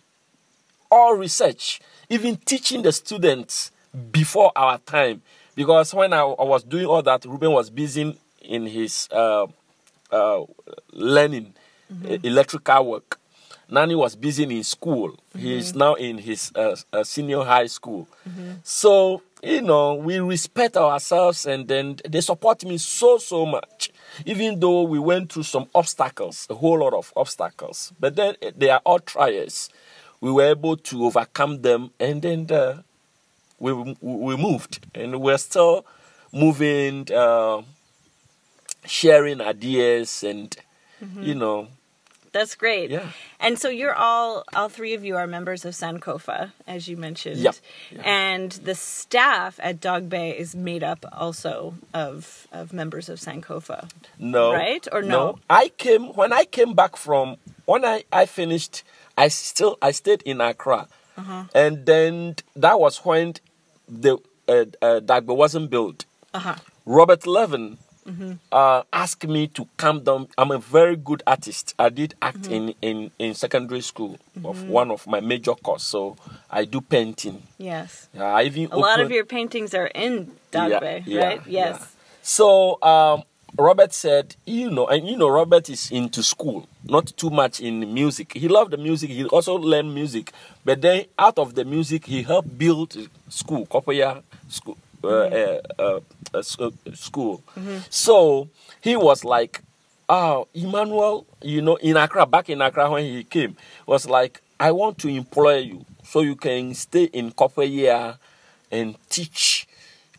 [0.95, 3.73] All research, even teaching the students
[4.13, 5.23] before our time.
[5.57, 9.49] Because when I, I was doing all that, Ruben was busy in his uh,
[10.13, 10.45] uh,
[10.93, 11.53] learning
[12.09, 13.19] uh, electrical work.
[13.69, 15.17] Nani was busy in school.
[15.37, 18.07] He is now in his uh, uh, senior high school.
[18.63, 23.91] So, you know, we respect ourselves and then they support me so, so much.
[24.27, 27.93] Even though we went through some obstacles, a whole lot of obstacles.
[27.99, 29.71] But then eh, they are all trials.
[30.25, 32.81] We were able to overcome them and then uh,
[33.59, 34.81] we, we moved.
[34.95, 35.85] And we're still
[36.33, 37.61] moving, uh,
[38.87, 40.49] sharing ideas and,
[41.21, 41.69] you know,
[42.35, 42.91] That's great.
[42.91, 43.07] Yeah.
[43.39, 47.39] And so you're all all three of you are members of Sankofa, as you mentioned.
[47.39, 47.55] Yep.
[47.93, 48.03] Yeah.
[48.03, 53.87] And the staff at Dagbe is made up also of of members of Sankofa.
[54.19, 54.53] No.
[54.53, 54.85] Right?
[54.91, 55.09] Or no?
[55.09, 55.39] no?
[55.49, 58.83] I came when I came back from when I, I finished
[59.17, 60.89] I still I stayed in Accra.
[61.17, 61.45] Uh-huh.
[61.55, 63.35] And then that was when
[63.89, 66.05] the uh, uh, Dagbe wasn't built.
[66.33, 66.57] Uh-huh.
[66.87, 68.33] Robert Levin Mm-hmm.
[68.53, 70.29] uh, asked me to come down.
[70.37, 71.75] I'm a very good artist.
[71.79, 72.53] I did act Mm-hmm.
[72.53, 75.85] in, in, in secondary school of one of my major course.
[75.85, 76.19] So
[76.51, 77.45] I do painting.
[77.57, 78.09] Yes.
[78.15, 81.41] Uh, I even A lot of your paintings are in Dog Yeah, yeah, right?
[81.47, 81.79] Yes.
[81.81, 81.87] yeah.
[82.21, 83.23] So um,
[83.57, 87.93] Robert said, you know, and you know, Robert is into school, not too much in
[87.95, 88.33] music.
[88.33, 89.11] He loved the music.
[89.11, 90.33] He also learned music,
[90.65, 92.97] but then out of the music, he helped build
[93.29, 94.77] school, Kopeyia school.
[95.03, 96.01] Uh, uh, uh,
[96.33, 97.43] uh, sc- school.
[97.91, 98.49] So
[98.81, 99.61] he was like,
[100.09, 103.55] "Oh, Emmanuel, you know, in Accra, back in Accra when he came,
[103.87, 108.17] was like, I want to employ you so you can stay in Kopeyia
[108.71, 109.69] and teach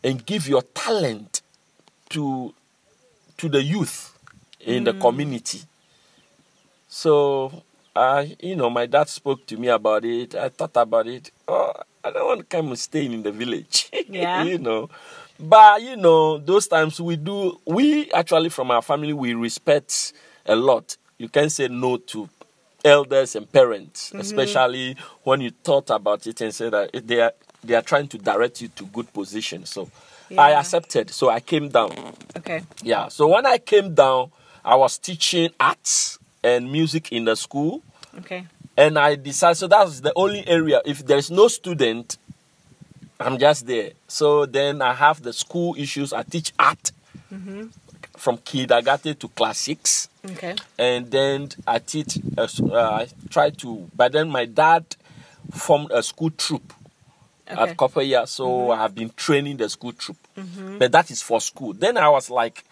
[0.04, 1.42] and give your talent
[2.10, 2.54] to
[3.38, 4.16] to the youth
[4.60, 5.00] in the mm.
[5.00, 5.62] community.
[6.88, 7.62] So,
[7.94, 10.34] I, you know, my dad spoke to me about it.
[10.34, 11.30] I thought about it.
[11.48, 11.72] Oh,
[12.02, 13.90] I don't want to come and stay in the village.
[14.08, 14.44] Yeah.
[14.44, 14.88] you know.
[15.38, 20.12] But, you know, those times we do, we actually from our family, we respect
[20.46, 20.96] a lot.
[21.18, 22.28] You can say no to
[22.84, 24.20] elders and parents, mm-hmm.
[24.20, 27.32] especially when you thought about it and said that they are,
[27.64, 29.64] they are trying to direct you to good position.
[29.66, 29.90] So
[30.36, 31.10] I accepted.
[31.10, 31.92] So I came down.
[32.36, 32.62] Okay.
[32.82, 33.08] Yeah.
[33.08, 34.30] So when I came down,
[34.64, 37.82] I was teaching arts and music in the school,
[38.18, 38.46] Okay.
[38.76, 39.56] and I decided.
[39.56, 40.80] So that was the only area.
[40.84, 42.18] If there's no student,
[43.20, 43.90] I'm just there.
[44.08, 46.12] So then I have the school issues.
[46.12, 46.92] I teach art
[48.16, 50.54] from kindergarten to class six, Okay.
[50.78, 52.18] and then I teach.
[52.36, 53.88] Uh, uh, I try to.
[53.94, 54.84] But then my dad
[55.52, 56.72] formed a school troupe
[57.50, 57.60] Okay.
[57.70, 58.70] at Kopeyia, so mm-hmm.
[58.72, 60.16] I have been training the school troop.
[60.36, 60.78] Mm-hmm.
[60.78, 61.72] But that is for school.
[61.72, 62.64] Then I was like,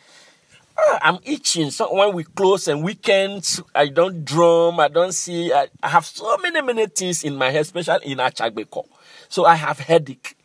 [0.76, 1.70] "Ah, I'm itching.
[1.70, 5.52] So when we close and weekends, I don't drum, I don't see.
[5.52, 8.86] I, I have so many, many things in my head, especially in Achagbeko.
[9.28, 10.36] So I have headache.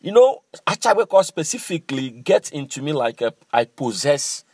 [0.00, 4.44] You know, Achagbeko specifically gets into me like a, I possess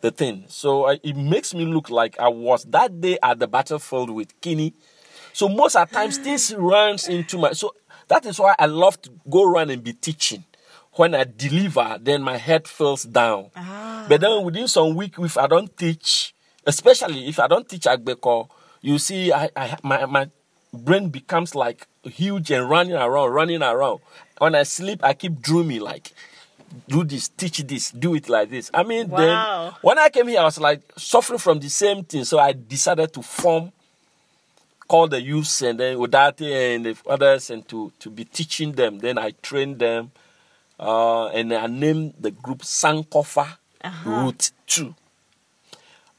[0.00, 0.44] the thing.
[0.48, 4.38] So I, it makes me look like I was that day at the battlefield with
[4.40, 4.74] Kinney.
[5.32, 7.74] So most of the times things runs into my so
[8.08, 10.44] that is why I love to go around and be teaching.
[10.92, 13.50] When I deliver, then my head feels down.
[13.54, 14.06] Ah.
[14.08, 16.34] But then within some week, if I don't teach,
[16.66, 18.48] especially if I don't teach Agbeko,
[18.80, 20.30] you see, I, I my my
[20.72, 24.00] brain becomes like huge and running around, running around.
[24.38, 26.12] When I sleep, I keep dreaming like
[26.88, 28.70] do this, teach this, do it like this.
[28.74, 29.18] I mean, Wow.
[29.18, 32.24] then when I came here, I was like suffering from the same thing.
[32.24, 33.72] So I decided to form,
[34.88, 38.98] call the youths and then Udate and the others and to, to be teaching them.
[38.98, 40.10] Then I trained them
[40.80, 43.58] uh, and I named the group Sankofa
[44.04, 44.94] Route 2.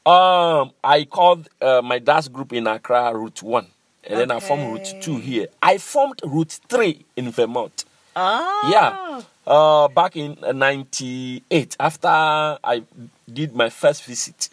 [0.06, 3.66] Um, I called uh, my dad's group in Accra Route 1.
[4.04, 5.48] And then I formed Route 2 here.
[5.62, 7.84] I formed Route 3 in Vermont.
[8.16, 8.68] Oh.
[8.72, 9.20] Yeah.
[9.46, 12.82] Uh, back in uh, 98, after I
[13.32, 14.48] did my first visit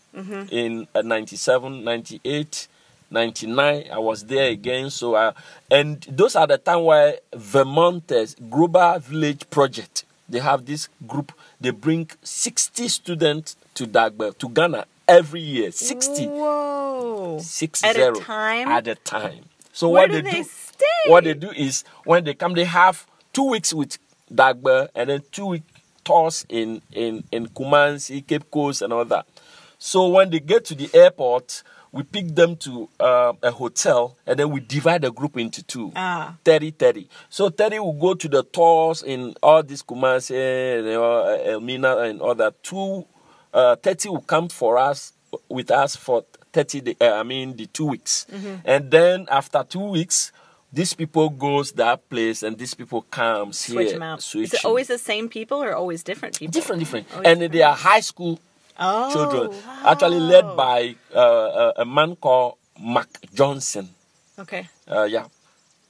[0.52, 2.68] in uh, 97, 98,
[3.10, 4.90] 99, I was there again.
[4.90, 5.34] So, uh,
[5.72, 11.70] and those are the time where Vermont's Global Village Project, they have this group, they
[11.72, 15.72] bring 60 students to Dagbe, to Ghana every year.
[15.72, 17.40] 60 Whoa.
[17.42, 18.68] six At a time?
[18.68, 19.46] at a time.
[19.72, 20.86] So Where what do they, they do, stay?
[21.08, 23.98] what they do is when they come, they have two weeks with
[24.34, 25.64] Dagbe and then two week
[26.04, 29.26] tours in in in Kumasi, Cape Coast, and all that.
[29.78, 31.62] So when they get to the airport,
[31.92, 35.92] we pick them to uh, a hotel and then we divide the group into two.
[35.96, 36.36] Ah.
[36.44, 37.08] 30 30.
[37.30, 42.22] So 30 will go to the tours in all this Kumasi, and, uh, Elmina, and
[42.22, 42.62] all that.
[42.64, 43.06] Two,
[43.54, 45.14] uh, 30 will come for us,
[45.50, 48.26] with us for 30 day, uh, I mean, the two weeks.
[48.66, 50.32] And then after two weeks,
[50.74, 53.94] these people goes that place and these people comes Switch here.
[53.94, 54.22] them out.
[54.22, 56.52] switch Is it always the same people or always different people?
[56.52, 57.08] different, different.
[57.14, 58.40] Always and they are high school
[58.80, 59.92] Oh, children, wow.
[59.92, 63.90] actually led by uh, a, a man called Mark Johnson.
[64.38, 64.70] Okay.
[64.90, 65.26] Uh, yeah.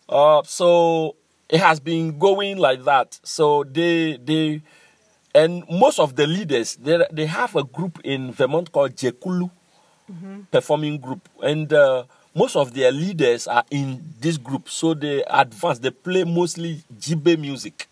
[0.08, 1.16] Uh, so
[1.50, 3.20] it has been going like that.
[3.24, 4.62] So they they
[5.36, 9.52] and most of the leaders they they have a group in Vermont called Jekulu
[10.52, 14.70] performing group, and uh, most of their leaders are in this group.
[14.70, 15.80] So they advance.
[15.80, 17.88] They play mostly jibe music.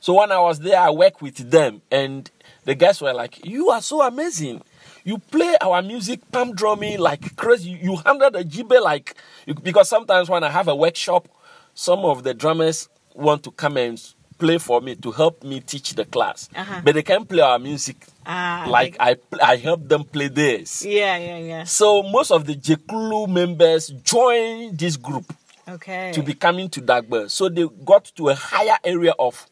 [0.00, 2.30] So when I was there, I worked with them, and
[2.64, 4.62] the guys were like, "You are so amazing.
[5.04, 7.70] You play our music, palm drumming like crazy.
[7.82, 9.14] You, handle the jibe like
[9.46, 11.28] you, because sometimes when I have a workshop,
[11.74, 14.00] some of the drummers want to come and
[14.38, 16.80] play for me to help me teach the class, Uh-huh.
[16.84, 17.96] but they can't play our music
[18.26, 20.84] Ah, like I I help them play this.
[20.84, 21.64] Yeah, yeah, yeah.
[21.64, 25.32] So most of the Jekulu members join this group
[25.68, 26.10] Okay.
[26.12, 27.28] to be coming to Dagbe.
[27.30, 29.46] So they got to a higher area of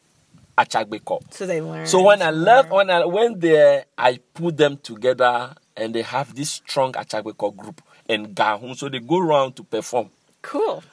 [0.65, 1.21] Achagbeko.
[1.33, 1.85] so they learn.
[1.87, 6.35] So when I left, when I went there, I put them together and they have
[6.35, 8.75] this strong Achagbeko group in Gahun.
[8.75, 10.09] So they go around to perform.
[10.41, 10.83] Cool.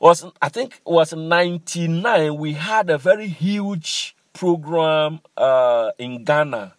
[0.00, 6.74] Was I think it was 99 we had a very huge program uh, in Ghana.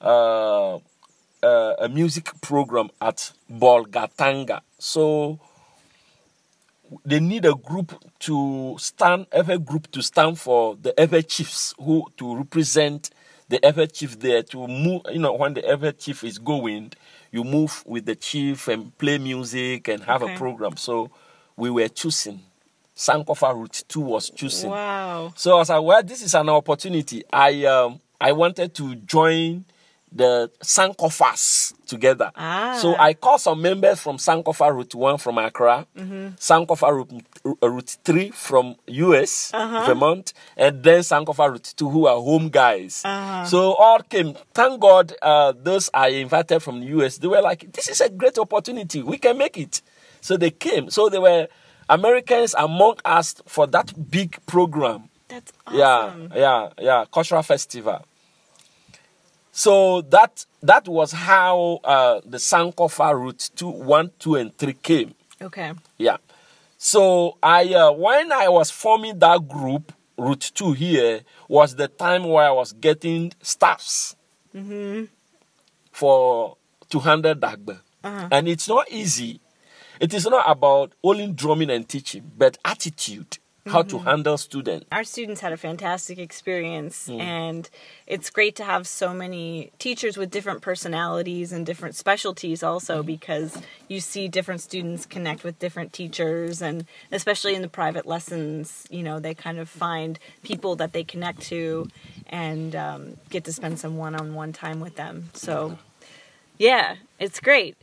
[0.00, 0.78] Uh,
[1.42, 4.60] uh, a music program at Bolgatanga.
[4.78, 5.38] So
[7.04, 12.06] they need a group to stand, every group to stand for the Ewe chiefs who
[12.16, 13.10] to represent
[13.48, 15.02] the Ewe chief there to move.
[15.12, 16.92] You know, when the Ewe chief is going,
[17.32, 20.34] you move with the chief and play music and have Okay.
[20.34, 20.76] a program.
[20.76, 21.10] So
[21.56, 22.40] we were choosing.
[22.96, 24.70] Sankofa Route 2 was choosing.
[24.70, 25.32] Wow.
[25.36, 27.22] So I was like, well, this is an opportunity.
[27.32, 29.64] I um I wanted to join
[30.12, 32.30] the Sankofas together.
[32.36, 32.78] Ah.
[32.80, 37.22] So I called some members from Sankofa Route 1 from Accra, Sankofa Route,
[37.62, 42.96] uh, Route 3 from US, Vermont, and then Sankofa Route 2 who are home guys.
[43.48, 44.34] So all came.
[44.54, 48.08] Thank God uh, those I invited from the US, they were like, this is a
[48.08, 49.02] great opportunity.
[49.02, 49.82] We can make it.
[50.20, 50.90] So they came.
[50.90, 51.48] So they were
[51.88, 55.04] Americans among us for that big program.
[55.28, 55.78] That's awesome.
[55.78, 57.04] Yeah, yeah, yeah.
[57.12, 58.04] Cultural festival.
[59.52, 65.14] So that that was how uh, the Sankofa route two, one, two, and three came.
[65.42, 65.72] Okay.
[65.98, 66.18] Yeah.
[66.78, 72.24] So I uh, when I was forming that group, Route Two here was the time
[72.24, 74.16] where I was getting staffs
[75.92, 76.56] for
[76.88, 77.80] 200 dagba,
[78.30, 79.40] and it's not easy.
[80.00, 84.86] It is not about only drumming and teaching, but attitude, how to handle students.
[84.90, 87.20] Our students had a fantastic experience, Mm.
[87.20, 87.70] and
[88.06, 93.06] it's great to have so many teachers with different personalities and different specialties, also Mm-hmm.
[93.06, 93.58] because
[93.88, 99.02] you see different students connect with different teachers, and especially in the private lessons, you
[99.02, 101.88] know, they kind of find people that they connect to
[102.28, 105.30] and um, get to spend some one on one time with them.
[105.34, 105.78] So,
[106.60, 107.74] yeah, it's great.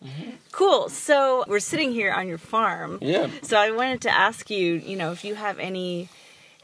[0.51, 0.89] Cool.
[0.89, 2.99] So, we're sitting here on your farm.
[3.01, 3.27] Yeah.
[3.41, 6.09] So I wanted to ask you, you know, if you have any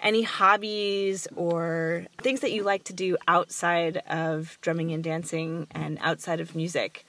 [0.04, 5.98] any hobbies or things that you like to do outside of drumming and dancing and
[6.02, 7.06] outside of music?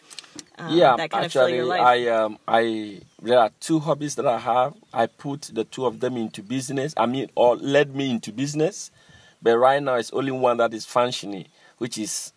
[0.57, 1.81] Um, yeah, that kind actually, of fill your life.
[1.83, 4.75] I um, I there are two hobbies that I have.
[4.93, 6.95] I put the two of them into business.
[6.97, 8.91] I mean, or led me into business,
[9.43, 11.47] but right now it's only one that is functioning,
[11.79, 12.33] which is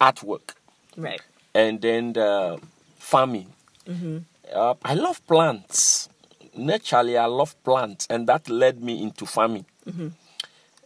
[0.00, 0.54] artwork,
[0.96, 1.20] right.
[1.54, 2.60] And then the
[2.98, 3.52] farming.
[3.86, 4.18] Mm-hmm.
[4.54, 6.08] Uh, I love plants.
[6.56, 9.64] Naturally, I love plants, and that led me into farming.
[9.88, 10.08] Mm-hmm.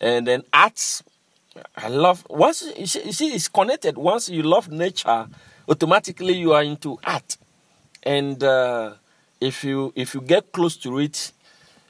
[0.01, 1.03] And then arts,
[1.77, 2.27] I love.
[2.29, 3.97] Once you see, you see, it's connected.
[3.97, 5.27] Once you love nature,
[5.69, 7.37] automatically you are into art.
[8.03, 8.95] And uh,
[9.41, 11.33] if you if you get close to it,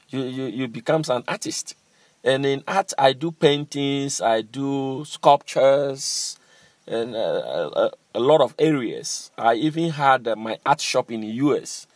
[0.09, 1.75] you you you becomes an artist.
[2.23, 6.39] And in art, I do paintings, I do sculptures,
[6.87, 9.31] and uh, a, a lot of areas.
[9.37, 11.87] I even had uh, my art shop in the US.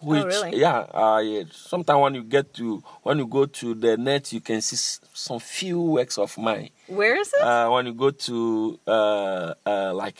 [0.00, 0.56] Which, really?
[0.60, 4.60] yeah, I sometimes when you get to when you go to the net, you can
[4.60, 6.68] see s- some few works of mine.
[6.88, 7.40] Where is it?
[7.42, 10.18] Uh, when you go to uh, uh, like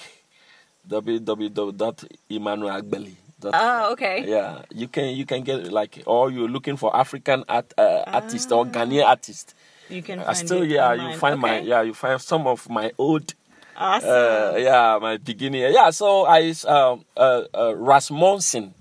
[0.89, 3.17] www.emmanuelagbeli.
[3.53, 4.25] oh, okay.
[4.27, 8.51] Yeah, you can you can get like or you're looking for African art uh, artist
[8.53, 9.55] or Ghanaian artist.
[9.91, 12.93] You can I still it yeah you find my yeah you find some of my
[12.97, 13.35] old
[13.77, 14.09] Awesome.
[14.11, 18.75] uh, yeah my beginning yeah so I um uh, uh, Rasmussen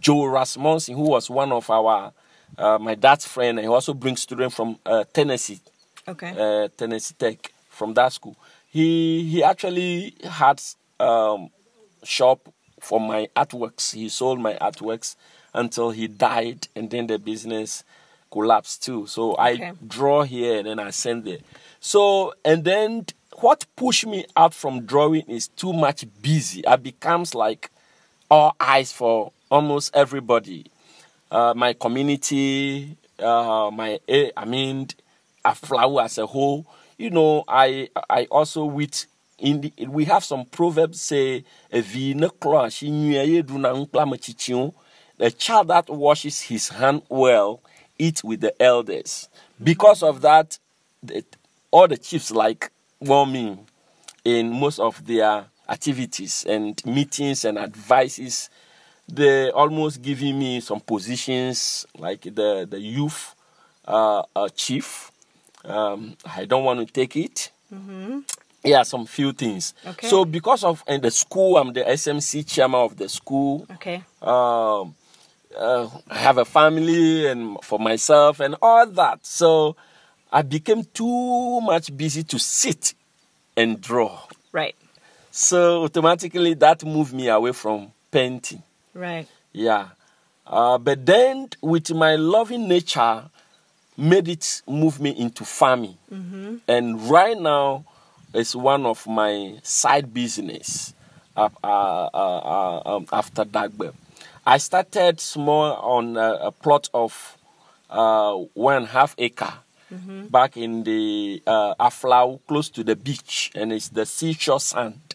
[0.00, 2.12] Joe Rasmussen who was one of our
[2.58, 5.60] uh, my dad's friend and he also brings students from uh, Tennessee
[6.08, 6.32] okay.
[6.38, 8.36] uh, Tennessee Tech from that school.
[8.68, 10.60] He he actually had
[10.98, 11.50] um,
[12.02, 12.48] shop
[12.80, 13.94] for my artworks.
[13.94, 15.16] He sold my artworks
[15.54, 17.84] until he died, and then the business
[18.30, 19.06] collapsed too.
[19.06, 19.68] So Okay.
[19.68, 21.38] I draw here and then I send there.
[21.80, 23.06] So and then
[23.42, 26.66] what pushed me out from drawing is too much busy.
[26.66, 27.70] I becomes like
[28.30, 30.66] all eyes for almost everybody.
[31.30, 34.88] Uh, my community, uh, my eh, I mean,
[35.44, 36.66] Aflao as a whole.
[36.98, 39.06] You know, I I also with
[39.38, 44.08] in the, we have some proverbs say "Evi ne klo a shi nua na nkpla
[44.08, 44.74] ma chichi o."
[45.18, 47.60] The child that washes his hand well
[47.98, 49.28] eat with the elders.
[49.62, 50.58] Because of that,
[51.02, 51.24] the,
[51.70, 52.70] all the chiefs like
[53.00, 53.58] me
[54.24, 58.50] in most of their activities and meetings and advices
[59.08, 63.34] they almost giving me some positions like the the youth
[63.86, 65.12] uh, uh, chief.
[65.64, 67.50] Um, I don't want to take it.
[68.64, 69.74] Yeah, some few things.
[69.86, 70.08] Okay.
[70.08, 73.66] So because of in the school, I'm the SMC chairman of the school.
[73.74, 74.02] okay.
[74.20, 74.96] Um,
[75.56, 79.24] uh, I have a family and for myself and all that.
[79.24, 79.76] So
[80.36, 82.92] I became too much busy to sit
[83.56, 84.20] and draw.
[84.52, 84.74] Right.
[85.30, 88.62] So automatically that moved me away from painting.
[88.92, 89.26] Right.
[89.54, 89.88] Yeah.
[90.46, 93.30] Uh, but then with my loving nature,
[93.96, 95.96] made it move me into farming.
[96.68, 97.86] And right now,
[98.34, 100.92] it's one of my side business
[101.34, 103.94] uh, uh, uh, uh, um, after Dagbe.
[104.44, 107.38] I started small on a, a plot of
[107.88, 109.54] uh, one and a half acre
[109.90, 115.14] back in the uh, Aflao, close to the beach, and it's the seashore sand.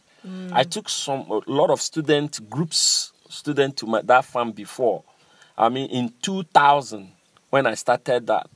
[0.52, 5.04] I took some a lot of student groups, student to my, that farm before.
[5.58, 7.12] I mean, in 2000
[7.50, 8.50] when I started that.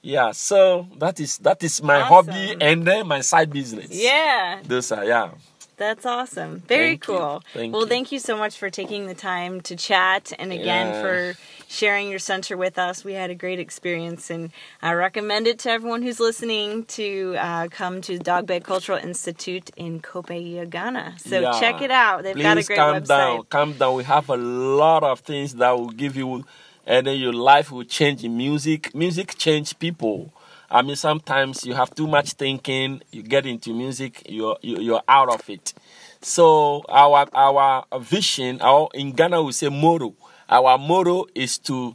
[0.00, 3.88] Yeah, so that is that is my hobby and then my side business.
[3.90, 4.60] Yeah.
[4.64, 5.30] those are yeah.
[5.76, 6.60] That's awesome.
[6.66, 7.14] Very Thank you.
[7.14, 7.42] cool.
[7.52, 7.88] Thank well, you.
[7.88, 11.02] thank you so much for taking the time to chat and again Yeah.
[11.02, 11.34] for
[11.68, 13.04] sharing your center with us.
[13.04, 14.50] We had a great experience and
[14.80, 20.00] I recommend it to everyone who's listening to uh, come to Dagbe Cultural Institute in
[20.00, 21.16] Kopeyia, Ghana.
[21.18, 21.60] So Yeah.
[21.60, 22.22] check it out.
[22.22, 23.06] They've Please got a great calm website.
[23.08, 23.94] down, calm down.
[23.96, 26.44] We have a lot of things that will give you,
[26.86, 28.94] and then your life will change in music.
[28.94, 30.32] Music change people.
[30.70, 33.02] I mean, sometimes you have too much thinking.
[33.12, 35.74] You get into music, you're you- you're out of it.
[36.22, 40.14] So our our vision, our in Ghana we say motto.
[40.48, 41.94] Our motto is to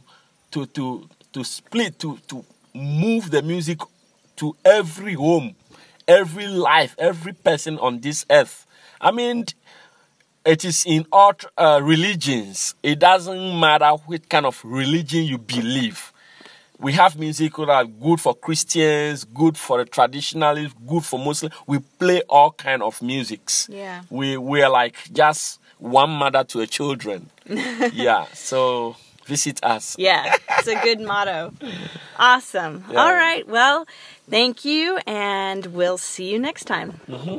[0.52, 2.44] to to to split to to
[2.74, 3.80] move the music
[4.36, 5.54] to every home,
[6.06, 8.66] every life, every person on this earth.
[9.00, 9.46] I mean,
[10.44, 12.74] it is in all uh, religions.
[12.82, 16.12] It doesn't matter what kind of religion you believe.
[16.78, 21.54] We have music that are good for Christians, good for the traditionalists, good for Muslims.
[21.66, 23.68] We play all kind of musics.
[23.70, 24.02] Yeah.
[24.10, 27.28] We we are like just one mother to a children.
[27.92, 28.24] yeah.
[28.32, 29.96] So visit us.
[29.98, 31.52] Yeah, it's a good motto.
[32.16, 32.84] Awesome.
[32.90, 33.02] Yeah.
[33.02, 33.44] All right.
[33.48, 33.88] Well,
[34.30, 37.00] thank you, and we'll see you next time.
[37.08, 37.38] Mm-hmm.